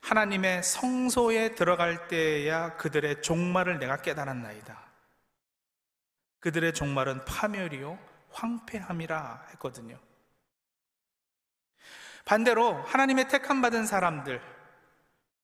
하나님의 0.00 0.62
성소에 0.62 1.54
들어갈 1.54 2.08
때야 2.08 2.76
그들의 2.76 3.22
종말을 3.22 3.78
내가 3.78 3.98
깨달았나이다. 3.98 4.80
그들의 6.40 6.72
종말은 6.72 7.24
파멸이요 7.26 7.98
황폐함이라 8.32 9.46
했거든요. 9.52 9.98
반대로 12.24 12.74
하나님의 12.82 13.28
택함 13.28 13.60
받은 13.60 13.86
사람들, 13.86 14.40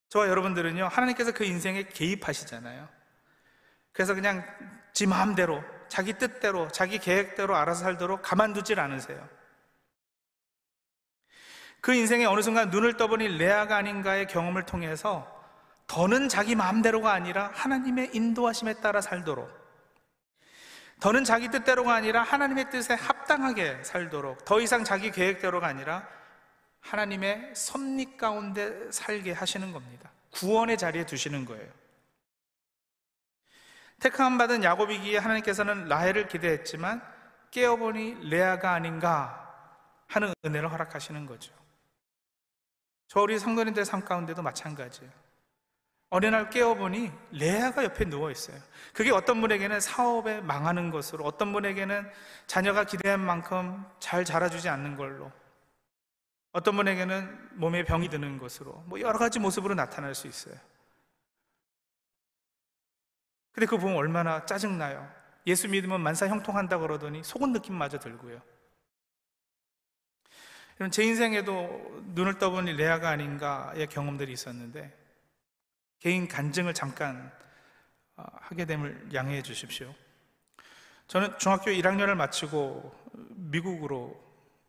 저와 0.09 0.29
여러분들은요, 0.29 0.87
하나님께서 0.87 1.33
그 1.33 1.45
인생에 1.45 1.85
개입하시잖아요. 1.85 2.89
그래서 3.93 4.15
그냥 4.15 4.45
지 4.93 5.07
마음대로, 5.07 5.63
자기 5.89 6.15
뜻대로, 6.15 6.69
자기 6.69 6.99
계획대로 6.99 7.57
알아서 7.57 7.83
살도록 7.85 8.23
가만두질 8.23 8.79
않으세요. 8.79 9.29
그 11.81 11.95
인생에 11.95 12.25
어느 12.25 12.41
순간 12.43 12.71
눈을 12.71 12.97
떠보니 12.97 13.39
레아가 13.39 13.77
아닌가의 13.77 14.27
경험을 14.27 14.65
통해서 14.67 15.33
더는 15.87 16.29
자기 16.29 16.57
마음대로가 16.57 17.13
아니라 17.13 17.51
하나님의 17.55 18.11
인도하심에 18.13 18.75
따라 18.81 19.01
살도록 19.01 19.66
더는 21.01 21.25
자기 21.25 21.49
뜻대로가 21.49 21.95
아니라 21.95 22.23
하나님의 22.23 22.71
뜻에 22.71 22.95
합당하게 22.95 23.85
살도록 23.85 24.45
더 24.45 24.61
이상 24.61 24.83
자기 24.85 25.11
계획대로가 25.11 25.67
아니라 25.67 26.09
하나님의 26.81 27.53
섭리 27.55 28.17
가운데 28.17 28.91
살게 28.91 29.33
하시는 29.33 29.73
겁니다. 29.73 30.11
구원의 30.31 30.79
자리에 30.79 31.05
두시는 31.05 31.45
거예요. 31.45 31.71
택함 34.01 34.39
받은 34.39 34.63
야곱이기에 34.63 35.19
하나님께서는 35.19 35.89
라헬을 35.89 36.29
기대했지만 36.29 37.03
깨어보니 37.51 38.29
레아가 38.29 38.73
아닌가 38.73 39.43
하는 40.07 40.33
은혜를 40.45 40.71
허락하시는 40.71 41.27
거죠. 41.27 41.53
저 43.09 43.21
우리 43.21 43.39
성도님들 43.39 43.85
삶 43.85 44.05
가운데도 44.05 44.43
마찬가지예요. 44.43 45.26
어느 46.17 46.25
날 46.25 46.49
깨어보니 46.49 47.13
레아가 47.33 47.85
옆에 47.85 48.07
누워 48.07 48.31
있어요. 48.31 48.59
그게 48.95 49.11
어떤 49.11 49.39
분에게는 49.43 49.81
사업에 49.81 50.41
망하는 50.41 50.91
것으로, 50.91 51.27
어떤 51.27 51.53
분에게는 51.53 52.11
자녀가 52.47 52.85
기대한 52.85 53.21
만큼 53.21 53.85
잘 54.01 54.25
자라주지 54.25 54.71
않는 54.71 54.97
걸로, 54.97 55.31
어떤 56.53 56.75
분에게는 56.75 57.59
몸에 57.59 57.85
병이 57.85 58.09
드는 58.09 58.39
것으로, 58.39 58.83
뭐 58.87 58.99
여러 58.99 59.19
가지 59.19 59.39
모습으로 59.39 59.75
나타날 59.75 60.15
수 60.15 60.27
있어요. 60.27 60.55
근데 63.53 63.67
그거 63.67 63.77
보면 63.77 63.97
얼마나 63.99 64.47
짜증나요. 64.47 65.07
예수 65.47 65.69
믿으면 65.69 66.01
만사 66.01 66.29
형통한다 66.29 66.79
그러더니 66.79 67.25
속은 67.25 67.53
느낌마저 67.53 67.99
들고요. 67.99 68.41
제 70.91 71.05
인생에도 71.05 72.03
눈을 72.15 72.39
떠보니 72.39 72.73
레아가 72.73 73.11
아닌가의 73.11 73.87
경험들이 73.89 74.33
있었는데 74.33 75.06
개인 76.01 76.29
간증을 76.29 76.75
잠깐 76.75 77.33
어, 78.17 78.25
하게 78.41 78.65
됨을 78.65 79.11
양해해 79.15 79.43
주십시오. 79.43 79.95
저는 81.09 81.39
중학교 81.39 81.71
1학년을 81.71 82.15
마치고 82.15 82.95
미국으로 83.37 84.21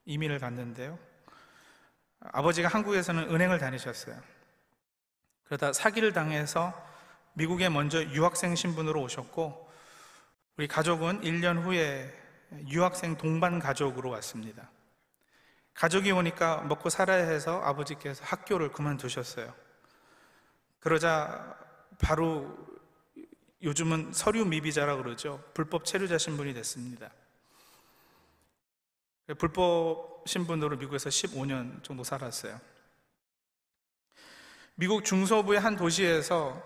이민을 0.05 0.39
갔는데요. 0.39 0.99
아버지가 2.19 2.67
한국에서는 2.67 3.33
은행을 3.33 3.59
다니셨어요. 3.59 4.19
그러다 5.45 5.73
사기를 5.73 6.13
당해서 6.13 6.73
미국에 7.33 7.69
먼저 7.69 8.03
유학생 8.03 8.55
신분으로 8.55 9.01
오셨고 9.01 9.71
우리 10.57 10.67
가족은 10.67 11.21
1년 11.21 11.63
후에 11.63 12.11
유학생 12.67 13.15
동반 13.17 13.59
가족으로 13.59 14.09
왔습니다. 14.11 14.69
가족이 15.73 16.11
오니까 16.11 16.61
먹고 16.61 16.89
살아야 16.89 17.25
해서 17.25 17.61
아버지께서 17.61 18.23
학교를 18.25 18.71
그만두셨어요. 18.71 19.53
그러자 20.79 21.57
바로 21.99 22.67
요즘은 23.61 24.13
서류 24.13 24.45
미비자라 24.45 24.97
그러죠. 24.97 25.43
불법 25.53 25.85
체류자 25.85 26.17
신분이 26.17 26.53
됐습니다. 26.53 27.11
불법 29.37 30.23
신분으로 30.27 30.77
미국에서 30.77 31.09
15년 31.09 31.83
정도 31.83 32.03
살았어요. 32.03 32.59
미국 34.75 35.03
중서부의 35.03 35.59
한 35.59 35.75
도시에서 35.75 36.61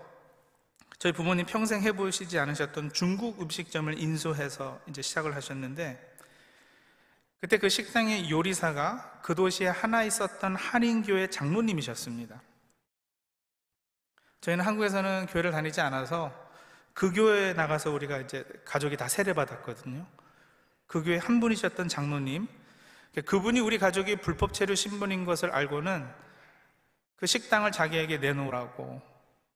저희 0.98 1.12
부모님 1.12 1.46
평생 1.46 1.82
해보시지 1.82 2.38
않으셨던 2.38 2.92
중국 2.92 3.40
음식점을 3.42 3.98
인수해서 3.98 4.80
이제 4.88 5.02
시작을 5.02 5.34
하셨는데 5.34 6.16
그때 7.40 7.58
그 7.58 7.68
식당의 7.68 8.30
요리사가 8.30 9.20
그 9.22 9.34
도시에 9.34 9.66
하나 9.66 10.04
있었던 10.04 10.54
한인교회 10.54 11.30
장로님이셨습니다. 11.30 12.40
저희는 14.42 14.64
한국에서는 14.64 15.26
교회를 15.26 15.52
다니지 15.52 15.80
않아서 15.80 16.32
그 16.92 17.12
교회에 17.12 17.54
나가서 17.54 17.92
우리가 17.92 18.18
이제 18.18 18.44
가족이 18.64 18.96
다 18.96 19.08
세례받았거든요. 19.08 20.04
그 20.86 21.02
교회 21.04 21.16
한 21.16 21.38
분이셨던 21.40 21.88
장로님, 21.88 22.48
그분이 23.24 23.60
우리 23.60 23.78
가족이 23.78 24.16
불법 24.16 24.52
체류 24.52 24.74
신분인 24.74 25.24
것을 25.24 25.52
알고는 25.52 26.08
그 27.16 27.26
식당을 27.26 27.70
자기에게 27.70 28.18
내놓으라고 28.18 29.00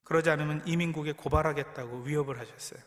그러지 0.05 0.31
않으면 0.31 0.62
이민국에 0.66 1.12
고발하겠다고 1.12 2.03
위협을 2.03 2.38
하셨어요. 2.38 2.81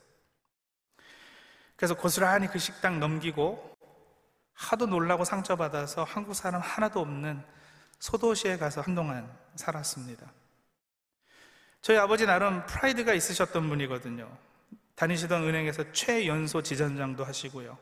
그래서 1.75 1.95
고스란히 1.95 2.47
그 2.47 2.59
식당 2.59 3.01
넘기고 3.01 3.77
하도 4.53 4.85
놀라고 4.85 5.25
상처받아서 5.25 6.05
한국 6.05 6.33
사람 6.33 6.61
하나도 6.61 7.01
없는 7.01 7.43
소도시에 7.99 8.57
가서 8.57 8.79
한동안 8.79 9.29
살았습니다. 9.55 10.31
저희 11.81 11.97
아버지 11.97 12.25
나름 12.25 12.65
프라이드가 12.65 13.13
있으셨던 13.13 13.69
분이거든요. 13.69 14.29
다니시던 14.95 15.43
은행에서 15.43 15.91
최연소 15.93 16.61
지점장도 16.61 17.23
하시고요. 17.23 17.77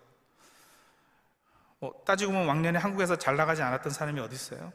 뭐 1.79 1.93
따지고 2.05 2.31
보면 2.31 2.47
왕년에 2.47 2.79
한국에서 2.79 3.15
잘 3.15 3.36
나가지 3.36 3.62
않았던 3.62 3.91
사람이 3.91 4.19
어디 4.19 4.36
있어요? 4.36 4.71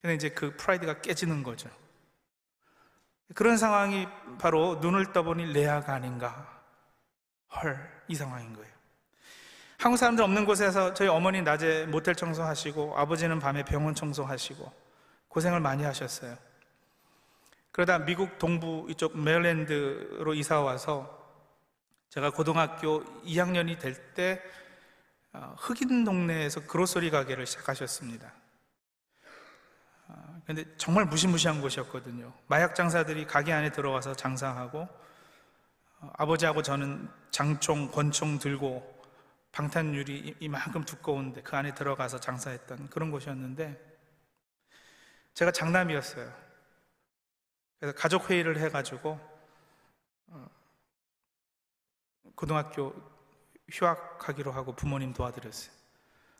근데 0.00 0.14
이제 0.14 0.30
그 0.30 0.56
프라이드가 0.56 1.00
깨지는 1.00 1.42
거죠. 1.42 1.70
그런 3.34 3.56
상황이 3.56 4.08
바로 4.38 4.76
눈을 4.76 5.12
떠보니 5.12 5.52
레아가 5.52 5.94
아닌가. 5.94 6.60
헐, 7.54 8.04
이 8.08 8.14
상황인 8.14 8.54
거예요. 8.54 8.70
한국 9.78 9.96
사람들 9.96 10.22
없는 10.24 10.44
곳에서 10.44 10.92
저희 10.92 11.08
어머니 11.08 11.40
낮에 11.40 11.86
모텔 11.86 12.14
청소하시고 12.14 12.98
아버지는 12.98 13.38
밤에 13.38 13.64
병원 13.64 13.94
청소하시고 13.94 14.70
고생을 15.28 15.60
많이 15.60 15.84
하셨어요. 15.84 16.36
그러다 17.72 17.98
미국 17.98 18.38
동부 18.38 18.86
이쪽 18.90 19.18
메릴랜드로 19.18 20.34
이사 20.34 20.60
와서 20.60 21.18
제가 22.08 22.30
고등학교 22.30 23.04
2학년이 23.24 23.78
될때 23.78 24.42
어, 25.32 25.54
흑인 25.58 26.04
동네에서 26.04 26.66
그로소리 26.66 27.10
가게를 27.10 27.46
시작하셨습니다. 27.46 28.32
근데 30.50 30.64
정말 30.76 31.04
무시무시한 31.04 31.60
곳이었거든요. 31.60 32.32
마약 32.48 32.74
장사들이 32.74 33.26
가게 33.26 33.52
안에 33.52 33.70
들어와서 33.70 34.14
장사하고 34.14 34.88
어, 36.00 36.12
아버지하고 36.14 36.62
저는 36.62 37.08
장총, 37.30 37.92
권총 37.92 38.40
들고 38.40 39.00
방탄유리 39.52 40.36
이만큼 40.40 40.84
두꺼운데 40.84 41.42
그 41.42 41.56
안에 41.56 41.74
들어가서 41.74 42.18
장사했던 42.18 42.88
그런 42.88 43.12
곳이었는데 43.12 43.78
제가 45.34 45.52
장남이었어요. 45.52 46.49
그래서 47.80 47.96
가족 47.96 48.30
회의를 48.30 48.58
해가지고 48.58 49.18
어, 50.28 50.46
고등학교 52.36 52.94
휴학하기로 53.70 54.52
하고 54.52 54.74
부모님 54.76 55.12
도와드렸어요. 55.14 55.74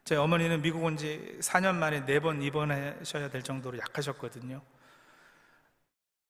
제 0.04 0.16
어머니는 0.16 0.60
미국 0.62 0.84
온 0.84 0.96
지 0.96 1.38
4년 1.40 1.76
만에 1.76 2.04
4번 2.04 2.42
입원하셔야 2.42 3.30
될 3.30 3.42
정도로 3.42 3.78
약하셨거든요. 3.78 4.60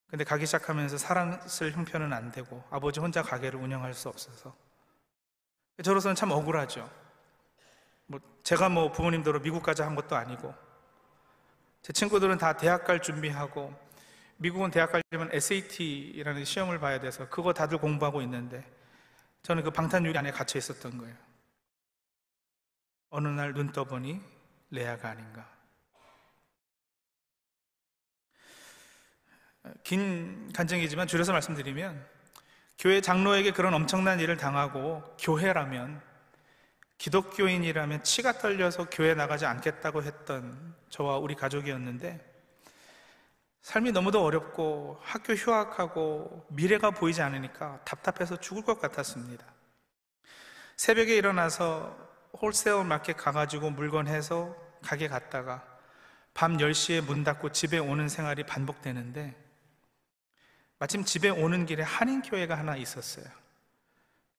근데 0.08 0.24
가기 0.24 0.44
시작하면서 0.46 0.98
사람 0.98 1.40
쓸 1.48 1.72
형편은 1.72 2.12
안 2.12 2.32
되고 2.32 2.62
아버지 2.70 3.00
혼자 3.00 3.22
가게를 3.22 3.60
운영할 3.60 3.94
수 3.94 4.08
없어서 4.08 4.54
저로서는 5.82 6.14
참 6.14 6.30
억울하죠. 6.30 6.90
뭐 8.06 8.20
제가 8.42 8.68
뭐 8.68 8.90
부모님대로 8.92 9.40
미국까지 9.40 9.82
한 9.82 9.94
것도 9.94 10.16
아니고 10.16 10.52
제 11.82 11.92
친구들은 11.92 12.38
다 12.38 12.56
대학 12.56 12.84
갈 12.84 13.00
준비하고 13.00 13.72
미국은 14.40 14.70
대학 14.70 14.90
가려면 14.90 15.28
SAT라는 15.34 16.46
시험을 16.46 16.78
봐야 16.78 16.98
돼서 16.98 17.28
그거 17.28 17.52
다들 17.52 17.76
공부하고 17.76 18.22
있는데 18.22 18.64
저는 19.42 19.62
그 19.62 19.70
방탄유리 19.70 20.16
안에 20.16 20.30
갇혀 20.30 20.58
있었던 20.58 20.96
거예요. 20.96 21.14
어느 23.10 23.28
날 23.28 23.52
눈 23.52 23.70
떠보니 23.70 24.18
레아가 24.70 25.10
아닌가. 25.10 25.46
긴 29.84 30.50
간증이지만 30.54 31.06
줄여서 31.06 31.32
말씀드리면 31.32 32.02
교회 32.78 33.02
장로에게 33.02 33.50
그런 33.50 33.74
엄청난 33.74 34.20
일을 34.20 34.38
당하고 34.38 35.02
교회라면 35.20 36.00
기독교인이라면 36.96 38.04
치가 38.04 38.32
떨려서 38.32 38.88
교회 38.88 39.12
나가지 39.12 39.44
않겠다고 39.44 40.02
했던 40.02 40.74
저와 40.88 41.18
우리 41.18 41.34
가족이었는데 41.34 42.29
삶이 43.62 43.92
너무도 43.92 44.24
어렵고 44.24 44.98
학교 45.02 45.34
휴학하고 45.34 46.46
미래가 46.48 46.90
보이지 46.90 47.20
않으니까 47.22 47.80
답답해서 47.84 48.38
죽을 48.38 48.64
것 48.64 48.80
같았습니다. 48.80 49.44
새벽에 50.76 51.16
일어나서 51.16 51.96
홀세어 52.40 52.84
마켓 52.84 53.16
가가지고 53.16 53.70
물건 53.70 54.06
해서 54.06 54.56
가게 54.82 55.08
갔다가 55.08 55.66
밤 56.32 56.56
10시에 56.56 57.04
문 57.04 57.22
닫고 57.22 57.52
집에 57.52 57.78
오는 57.78 58.08
생활이 58.08 58.44
반복되는데 58.44 59.36
마침 60.78 61.04
집에 61.04 61.28
오는 61.28 61.66
길에 61.66 61.82
한인교회가 61.82 62.56
하나 62.56 62.76
있었어요. 62.76 63.26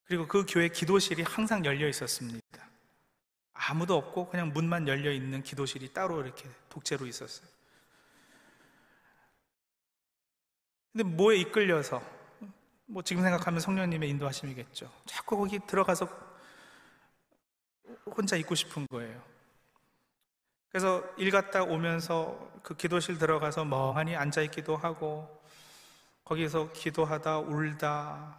그리고 0.05 0.27
그 0.27 0.45
교회 0.49 0.67
기도실이 0.67 1.21
항상 1.21 1.63
열려 1.63 1.87
있었습니다. 1.87 2.41
아무도 3.53 3.95
없고 3.95 4.29
그냥 4.29 4.51
문만 4.51 4.87
열려 4.87 5.11
있는 5.11 5.43
기도실이 5.43 5.93
따로 5.93 6.23
이렇게 6.23 6.49
독재로 6.69 7.05
있었어요. 7.05 7.47
근데 10.91 11.03
뭐에 11.03 11.37
이끌려서 11.37 12.01
뭐 12.85 13.01
지금 13.01 13.23
생각하면 13.23 13.59
성령님의 13.59 14.09
인도하심이겠죠. 14.09 14.91
자꾸 15.05 15.37
거기 15.37 15.59
들어가서 15.59 16.07
혼자 18.05 18.35
있고 18.35 18.55
싶은 18.55 18.85
거예요. 18.87 19.21
그래서 20.69 21.03
일 21.17 21.31
갔다 21.31 21.63
오면서 21.63 22.51
그 22.63 22.75
기도실 22.75 23.17
들어가서 23.17 23.65
멍하니 23.65 24.15
앉아 24.15 24.41
있기도 24.43 24.75
하고 24.75 25.41
거기서 26.23 26.71
기도하다 26.71 27.39
울다 27.39 28.37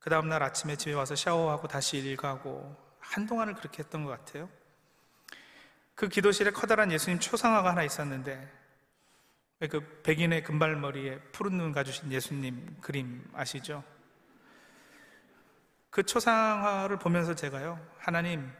그 0.00 0.10
다음 0.10 0.28
날 0.28 0.42
아침에 0.42 0.76
집에 0.76 0.94
와서 0.94 1.14
샤워하고 1.14 1.68
다시 1.68 1.98
일 1.98 2.16
가고 2.16 2.76
한동안을 3.00 3.54
그렇게 3.54 3.82
했던 3.82 4.04
것 4.04 4.10
같아요. 4.10 4.48
그 5.94 6.08
기도실에 6.08 6.50
커다란 6.50 6.90
예수님 6.90 7.20
초상화가 7.20 7.70
하나 7.70 7.82
있었는데 7.82 8.59
그 9.68 10.00
백인의 10.02 10.42
금발머리에 10.42 11.18
푸른 11.32 11.58
눈 11.58 11.72
가주신 11.72 12.10
예수님 12.10 12.78
그림 12.80 13.28
아시죠? 13.34 13.84
그 15.90 16.02
초상화를 16.04 16.98
보면서 16.98 17.34
제가요, 17.34 17.84
하나님, 17.98 18.50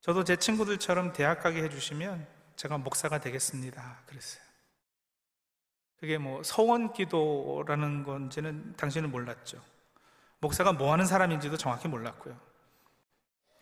저도 0.00 0.22
제 0.22 0.36
친구들처럼 0.36 1.12
대학 1.12 1.42
가게 1.42 1.62
해주시면 1.62 2.26
제가 2.56 2.78
목사가 2.78 3.18
되겠습니다. 3.18 4.02
그랬어요. 4.06 4.42
그게 5.98 6.18
뭐 6.18 6.42
서원 6.42 6.92
기도라는 6.92 8.02
건지는 8.02 8.76
당신은 8.76 9.10
몰랐죠. 9.10 9.62
목사가 10.40 10.72
뭐 10.72 10.92
하는 10.92 11.06
사람인지도 11.06 11.56
정확히 11.56 11.88
몰랐고요. 11.88 12.38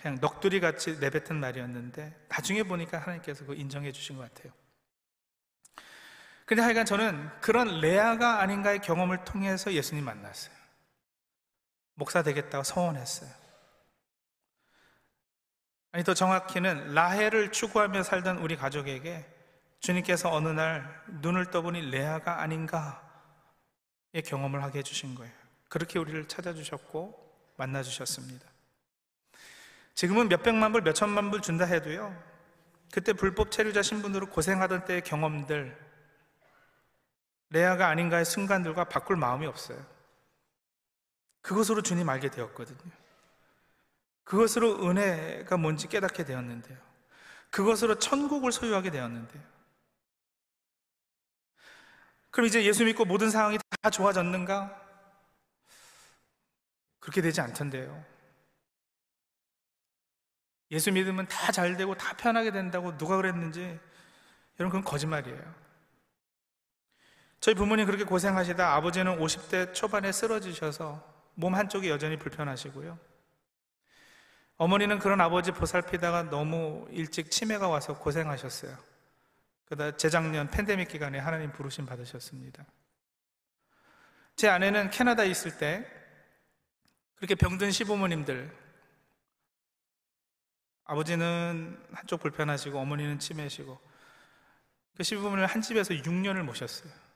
그냥 0.01 0.18
넋두리 0.18 0.61
같이 0.61 0.99
내뱉은 0.99 1.38
말이었는데 1.38 2.27
나중에 2.29 2.62
보니까 2.62 2.99
하나님께서 2.99 3.44
그 3.44 3.55
인정해 3.55 3.92
주신 3.92 4.16
것 4.16 4.23
같아요. 4.23 4.53
근데 6.51 6.65
하여간 6.65 6.85
저는 6.85 7.31
그런 7.41 7.81
레아가 7.81 8.41
아닌가의 8.41 8.81
경험을 8.81 9.25
통해서 9.25 9.73
예수님 9.73 10.05
만났어요. 10.05 10.53
목사 11.95 12.25
되겠다고 12.25 12.65
서원했어요. 12.65 13.31
아니, 15.93 16.03
더 16.03 16.13
정확히는 16.13 16.93
라헬을 16.93 17.53
추구하며 17.53 18.03
살던 18.03 18.39
우리 18.39 18.57
가족에게 18.57 19.25
주님께서 19.79 20.33
어느 20.33 20.49
날 20.49 21.05
눈을 21.21 21.53
떠보니 21.53 21.83
레아가 21.93 22.41
아닌가의 22.41 22.99
경험을 24.27 24.65
하게 24.65 24.81
해주신 24.81 25.15
거예요. 25.15 25.33
그렇게 25.69 26.01
우리를 26.01 26.27
찾아주셨고 26.27 27.55
만나주셨습니다. 27.59 28.45
지금은 29.95 30.29
몇백만 30.29 30.73
불, 30.73 30.83
몇천만 30.83 31.31
불 31.31 31.43
준다 31.43 31.65
해도요, 31.65 32.13
그때 32.93 33.13
불법 33.13 33.53
체류자 33.53 33.83
신분으로 33.83 34.31
고생하던 34.31 34.85
때의 34.85 35.03
경험들, 35.03 35.89
레아가 37.51 37.89
아닌가의 37.89 38.25
순간들과 38.25 38.85
바꿀 38.85 39.17
마음이 39.17 39.47
없어요. 39.47 39.85
그것으로 41.43 41.83
주님 41.83 42.09
알게 42.09 42.31
되었거든요. 42.31 42.91
그것으로 44.25 44.89
은혜가 44.89 45.57
뭔지 45.57 45.89
깨닫게 45.89 46.25
되었는데요. 46.25 46.79
그것으로 47.51 47.99
천국을 47.99 48.53
소유하게 48.53 48.91
되었는데요. 48.91 49.43
그럼 52.31 52.47
이제 52.47 52.65
예수 52.65 52.85
믿고 52.85 53.05
모든 53.05 53.31
상황이 53.31 53.59
다 53.83 53.91
좋아졌는가? 53.91 54.81
그렇게 57.01 57.21
되지 57.23 57.41
않던데요. 57.41 58.05
예수 60.71 60.93
믿으면 60.93 61.27
다 61.27 61.51
잘 61.51 61.77
되고 61.77 61.97
다 61.97 62.17
편하게 62.17 62.53
된다고 62.53 62.97
누가 62.97 63.17
그랬는지 63.17 63.81
여러분 64.61 64.81
그건 64.81 64.85
거짓말이에요. 64.85 65.60
저희 67.40 67.55
부모님 67.55 67.87
그렇게 67.87 68.05
고생하시다 68.05 68.74
아버지는 68.74 69.18
50대 69.18 69.72
초반에 69.72 70.12
쓰러지셔서 70.12 71.03
몸 71.35 71.55
한쪽이 71.55 71.88
여전히 71.88 72.18
불편하시고요. 72.18 72.98
어머니는 74.59 74.98
그런 74.98 75.22
아버지 75.22 75.53
보살피다가 75.53 76.24
너무 76.24 76.87
일찍 76.90 77.31
치매가 77.31 77.66
와서 77.66 77.98
고생하셨어요. 77.98 78.76
그다 79.64 79.96
재작년 79.96 80.50
팬데믹 80.50 80.88
기간에 80.88 81.18
하나님 81.18 81.50
부르심 81.50 81.87
받으셨습니다. 81.87 82.66
제 84.37 84.48
아내는 84.48 84.90
캐나다에 84.90 85.29
있을 85.29 85.57
때 85.57 85.87
그렇게 87.14 87.35
병든 87.35 87.70
시부모님들 87.70 88.55
아버지는 90.85 91.83
한쪽 91.92 92.20
불편하시고 92.20 92.79
어머니는 92.79 93.18
치매시고 93.18 93.81
그 94.96 95.03
시부모님을 95.03 95.46
한 95.46 95.62
집에서 95.62 95.94
6년을 95.94 96.42
모셨어요. 96.42 97.10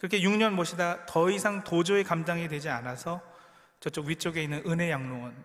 그렇게 0.00 0.18
6년 0.20 0.52
모시다 0.52 1.04
더 1.04 1.28
이상 1.30 1.62
도저히 1.62 2.02
감당이 2.02 2.48
되지 2.48 2.70
않아서 2.70 3.20
저쪽 3.80 4.06
위쪽에 4.06 4.42
있는 4.42 4.62
은혜 4.66 4.90
양로원 4.90 5.36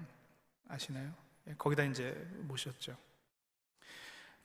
아시나요? 0.70 1.14
예, 1.48 1.54
거기다 1.58 1.84
이제 1.84 2.26
모셨죠. 2.44 2.96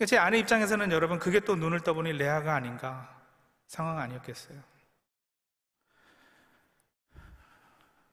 제 0.06 0.18
아내 0.18 0.38
입장에서는 0.38 0.90
여러분 0.90 1.20
그게 1.20 1.38
또 1.38 1.54
눈을 1.54 1.80
떠보니 1.80 2.14
레아가 2.14 2.56
아닌가 2.56 3.22
상황 3.68 3.98
아니었겠어요. 4.00 4.60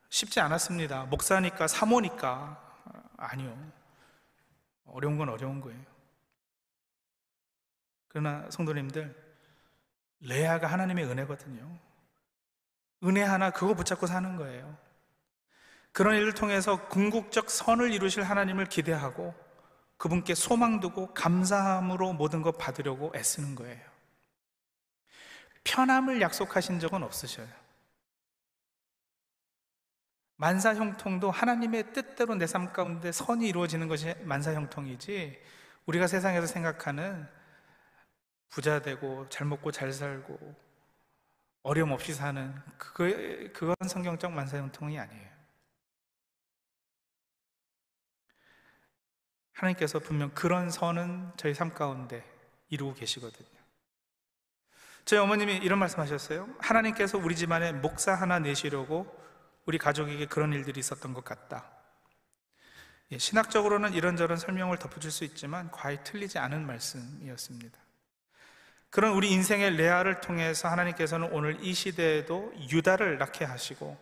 쉽지 0.10 0.40
않았습니다. 0.40 1.06
목사니까 1.06 1.68
사모니까 1.68 2.62
아니요. 3.18 3.72
어려운 4.86 5.18
건 5.18 5.30
어려운 5.30 5.62
거예요. 5.62 5.82
그러나 8.08 8.48
성도님들 8.52 9.16
레아가 10.20 10.68
하나님의 10.68 11.06
은혜거든요. 11.06 11.87
은혜 13.04 13.22
하나 13.24 13.52
그거 13.52 13.74
붙잡고 13.74 14.08
사는 14.08 14.36
거예요. 14.36 14.78
그런 15.92 16.16
일을 16.16 16.34
통해서 16.34 16.88
궁극적 16.90 17.50
선을 17.50 17.92
이루실 17.92 18.24
하나님을 18.24 18.66
기대하고 18.66 19.34
그분께 19.98 20.36
소망 20.36 20.80
두고 20.80 21.14
감사함으로 21.14 22.14
모든 22.14 22.42
것 22.42 22.58
받으려고 22.58 23.12
애쓰는 23.16 23.56
거예요. 23.56 23.84
편함을 25.64 26.22
약속하신 26.22 26.80
적은 26.80 27.04
없으셔요. 27.04 27.48
만사 30.38 30.76
형통도 30.76 31.32
하나님의 31.32 31.94
뜻대로 31.94 32.36
내 32.36 32.46
삶 32.46 32.72
가운데 32.72 33.12
선이 33.12 33.48
이루어지는 33.48 33.88
것이 33.88 34.14
만사 34.22 34.54
형통이지 34.54 35.42
우리가 35.88 36.06
세상에서 36.06 36.46
생각하는 36.46 37.28
부자 38.50 38.82
되고 38.82 39.28
잘 39.30 39.48
먹고 39.48 39.72
잘 39.72 39.92
살고 39.92 40.66
어려움 41.67 41.91
없이 41.91 42.13
사는 42.13 42.56
그거, 42.77 43.03
그건 43.51 43.75
성경적 43.86 44.32
만사형통이 44.32 44.97
아니에요. 44.97 45.27
하나님께서 49.51 49.99
분명 49.99 50.30
그런 50.34 50.71
선은 50.71 51.34
저희 51.36 51.53
삶 51.53 51.73
가운데 51.73 52.23
이루고 52.69 52.93
계시거든요. 52.93 53.49
저희 55.03 55.19
어머님이 55.19 55.58
이런 55.58 55.77
말씀 55.80 55.99
하셨어요. 55.99 56.47
하나님께서 56.60 57.17
우리 57.17 57.36
집안에 57.36 57.73
목사 57.73 58.13
하나 58.13 58.39
내시려고 58.39 59.13
우리 59.65 59.77
가족에게 59.77 60.25
그런 60.27 60.53
일들이 60.53 60.80
있었던 60.80 61.13
것 61.13 61.25
같다. 61.25 61.69
예, 63.12 63.17
신학적으로는 63.17 63.93
이런저런 63.93 64.38
설명을 64.38 64.77
덧붙일 64.77 65.12
수 65.12 65.25
있지만 65.25 65.69
과히 65.71 66.01
틀리지 66.01 66.39
않은 66.39 66.65
말씀이었습니다. 66.65 67.87
그런 68.89 69.13
우리 69.13 69.32
인생의 69.32 69.76
레아를 69.76 70.21
통해서 70.21 70.69
하나님께서는 70.69 71.32
오늘 71.32 71.63
이 71.63 71.73
시대에도 71.73 72.54
유다를 72.71 73.17
낳게 73.17 73.45
하시고 73.45 73.97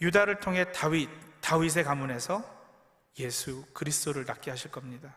유다를 0.00 0.40
통해 0.40 0.70
다윗, 0.72 1.08
다윗의 1.40 1.84
가문에서 1.84 2.42
예수 3.18 3.64
그리스도를 3.72 4.24
낳게 4.24 4.50
하실 4.50 4.70
겁니다. 4.70 5.16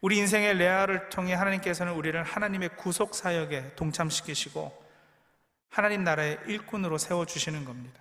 우리 0.00 0.18
인생의 0.18 0.58
레아를 0.58 1.08
통해 1.08 1.34
하나님께서는 1.34 1.92
우리를 1.94 2.22
하나님의 2.22 2.76
구속 2.76 3.14
사역에 3.14 3.74
동참시키시고 3.76 4.84
하나님 5.68 6.04
나라의 6.04 6.38
일꾼으로 6.46 6.98
세워 6.98 7.26
주시는 7.26 7.64
겁니다. 7.64 8.00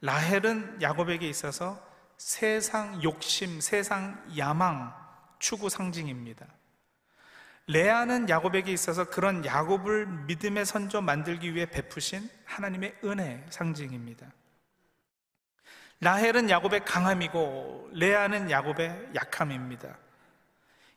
라헬은 0.00 0.82
야곱에게 0.82 1.28
있어서 1.28 1.82
세상 2.16 3.02
욕심, 3.02 3.60
세상 3.60 4.24
야망 4.36 4.94
추구 5.38 5.68
상징입니다. 5.68 6.46
레아는 7.66 8.28
야곱에게 8.28 8.72
있어서 8.72 9.04
그런 9.04 9.44
야곱을 9.44 10.06
믿음의 10.26 10.66
선조 10.66 11.00
만들기 11.00 11.54
위해 11.54 11.66
베푸신 11.66 12.28
하나님의 12.44 12.98
은혜 13.04 13.44
상징입니다. 13.48 14.30
라헬은 16.00 16.50
야곱의 16.50 16.84
강함이고 16.84 17.90
레아는 17.92 18.50
야곱의 18.50 19.10
약함입니다. 19.14 19.96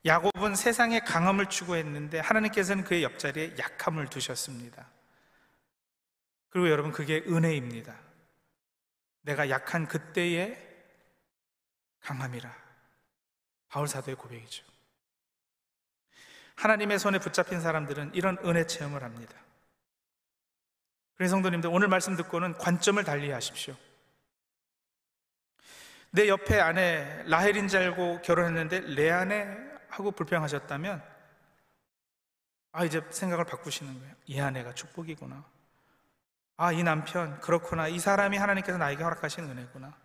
야곱은 0.05 0.55
세상의 0.55 1.05
강함을 1.05 1.47
추구했는데 1.47 2.19
하나님께서는 2.19 2.83
그의 2.83 3.03
옆자리에 3.03 3.55
약함을 3.57 4.07
두셨습니다. 4.09 4.87
그리고 6.49 6.69
여러분 6.69 6.91
그게 6.91 7.23
은혜입니다. 7.27 7.95
내가 9.21 9.49
약한 9.49 9.87
그때에 9.87 10.57
강함이라. 12.01 12.53
바울 13.69 13.87
사도의 13.87 14.15
고백이죠. 14.15 14.66
하나님의 16.57 16.99
손에 16.99 17.19
붙잡힌 17.19 17.61
사람들은 17.61 18.11
이런 18.13 18.37
은혜 18.43 18.65
체험을 18.65 19.03
합니다. 19.03 19.33
그래서 21.15 21.31
성도님들 21.31 21.69
오늘 21.71 21.87
말씀 21.87 22.15
듣고는 22.15 22.53
관점을 22.57 23.03
달리 23.03 23.31
하십시오. 23.31 23.75
내 26.11 26.27
옆에 26.27 26.59
아내 26.59 27.23
라헬인 27.27 27.67
줄 27.67 27.81
알고 27.81 28.21
결혼했는데 28.21 28.79
레아네 28.81 29.57
하고 29.89 30.11
불평하셨다면 30.11 31.03
아 32.71 32.85
이제 32.85 33.01
생각을 33.09 33.45
바꾸시는 33.45 33.99
거예요. 33.99 34.15
이 34.25 34.39
아내가 34.39 34.73
축복이구나. 34.73 35.43
아 36.57 36.73
이 36.73 36.81
남편 36.83 37.39
그렇구나. 37.39 37.87
이 37.87 37.99
사람이 37.99 38.37
하나님께서 38.37 38.77
나에게 38.79 39.03
허락하신 39.03 39.43
은혜구나. 39.45 39.95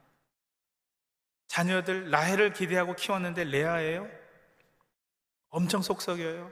자녀들 1.49 2.11
라헬을 2.11 2.53
기대하고 2.53 2.95
키웠는데 2.95 3.45
레아예요. 3.45 4.22
엄청 5.53 5.83
속썩여요. 5.83 6.51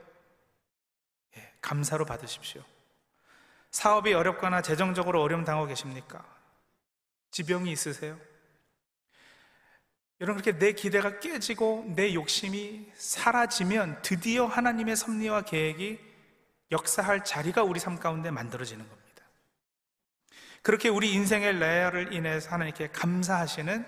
예, 1.37 1.53
감사로 1.59 2.05
받으십시오. 2.05 2.63
사업이 3.71 4.13
어렵거나 4.13 4.61
재정적으로 4.61 5.21
어려움 5.21 5.43
당하고 5.43 5.67
계십니까? 5.67 6.23
지병이 7.31 7.71
있으세요? 7.71 8.17
여러분 10.19 10.41
그렇게 10.41 10.59
내 10.59 10.73
기대가 10.73 11.19
깨지고 11.19 11.85
내 11.95 12.13
욕심이 12.13 12.91
사라지면 12.93 14.03
드디어 14.03 14.45
하나님의 14.45 14.95
섭리와 14.95 15.41
계획이 15.41 15.99
역사할 16.71 17.23
자리가 17.25 17.63
우리 17.63 17.79
삶 17.79 17.97
가운데 17.97 18.29
만들어지는 18.29 18.87
겁니다. 18.87 19.25
그렇게 20.61 20.89
우리 20.89 21.11
인생의 21.13 21.57
레아를 21.57 22.13
인해서 22.13 22.51
하나님께 22.51 22.89
감사하시는 22.89 23.83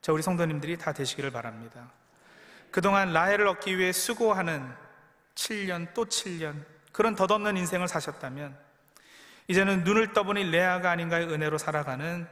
저 0.00 0.12
우리 0.12 0.22
성도님들이 0.22 0.78
다 0.78 0.92
되시기를 0.92 1.32
바랍니다. 1.32 1.92
그동안 2.74 3.12
라헬을 3.12 3.46
얻기 3.46 3.78
위해 3.78 3.92
수고하는 3.92 4.68
7년 5.36 5.94
또 5.94 6.06
7년 6.06 6.64
그런 6.90 7.14
덧없는 7.14 7.56
인생을 7.56 7.86
사셨다면 7.86 8.58
이제는 9.46 9.84
눈을 9.84 10.12
떠보니 10.12 10.50
레아가 10.50 10.90
아닌가의 10.90 11.28
은혜로 11.28 11.56
살아가는 11.56 12.26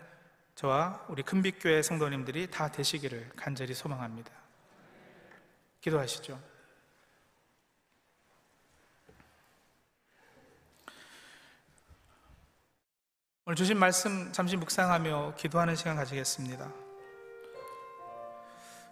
저와 0.57 1.07
우리 1.07 1.23
큰빛교회 1.23 1.83
성도님들이 1.83 2.49
다 2.51 2.73
되시기를 2.73 3.31
간절히 3.37 3.73
소망합니다. 3.73 4.33
기도하시죠. 5.81 6.41
오늘 13.45 13.55
주신 13.55 13.79
말씀 13.79 14.33
잠시 14.33 14.57
묵상하며 14.57 15.35
기도하는 15.37 15.77
시간 15.77 15.95
가지겠습니다. 15.95 16.82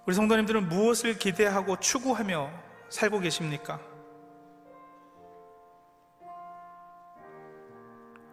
우리 0.06 0.14
성도님들은 0.14 0.68
무엇을 0.68 1.18
기대하고 1.18 1.78
추구하며 1.78 2.50
살고 2.88 3.20
계십니까? 3.20 3.80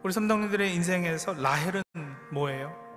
우리 0.04 0.14
성도님들의 0.14 0.74
인생에서 0.74 1.34
라헬은 1.34 1.84
뭐예요? 2.32 2.88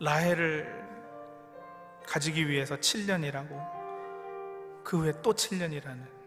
라헬을 0.00 0.82
가지기 2.06 2.48
위해서 2.48 2.76
7년이라고 2.76 4.82
그 4.82 4.98
후에 4.98 5.12
또 5.22 5.32
7년이라는 5.32 6.21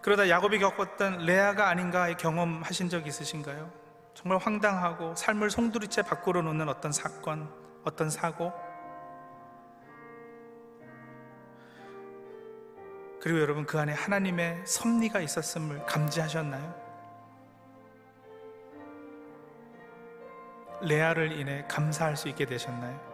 그러다 0.00 0.28
야곱이 0.28 0.58
겪었던 0.58 1.18
레아가 1.26 1.68
아닌가의 1.68 2.16
경험하신 2.16 2.88
적 2.88 3.06
있으신가요? 3.06 3.70
정말 4.14 4.38
황당하고 4.38 5.14
삶을 5.14 5.50
송두리째 5.50 6.02
밖으로 6.02 6.42
놓는 6.42 6.68
어떤 6.68 6.92
사건, 6.92 7.48
어떤 7.84 8.10
사고 8.10 8.52
그리고 13.20 13.40
여러분 13.40 13.66
그 13.66 13.78
안에 13.78 13.92
하나님의 13.92 14.62
섭리가 14.64 15.20
있었음을 15.20 15.84
감지하셨나요? 15.86 16.88
레아를 20.82 21.32
인해 21.32 21.64
감사할 21.68 22.16
수 22.16 22.28
있게 22.28 22.46
되셨나요? 22.46 23.07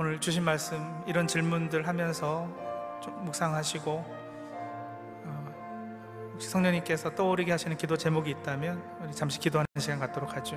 오늘 0.00 0.18
주신 0.18 0.42
말씀 0.44 1.02
이런 1.06 1.26
질문들 1.26 1.86
하면서 1.86 2.48
좀 3.02 3.22
묵상하시고 3.22 3.90
어, 5.26 6.38
성령님께서 6.38 7.14
떠오르게 7.14 7.52
하시는 7.52 7.76
기도 7.76 7.98
제목이 7.98 8.30
있다면 8.30 8.82
우리 9.02 9.12
잠시 9.12 9.38
기도하는 9.38 9.66
시간 9.76 9.98
갖도록 9.98 10.34
하죠. 10.36 10.56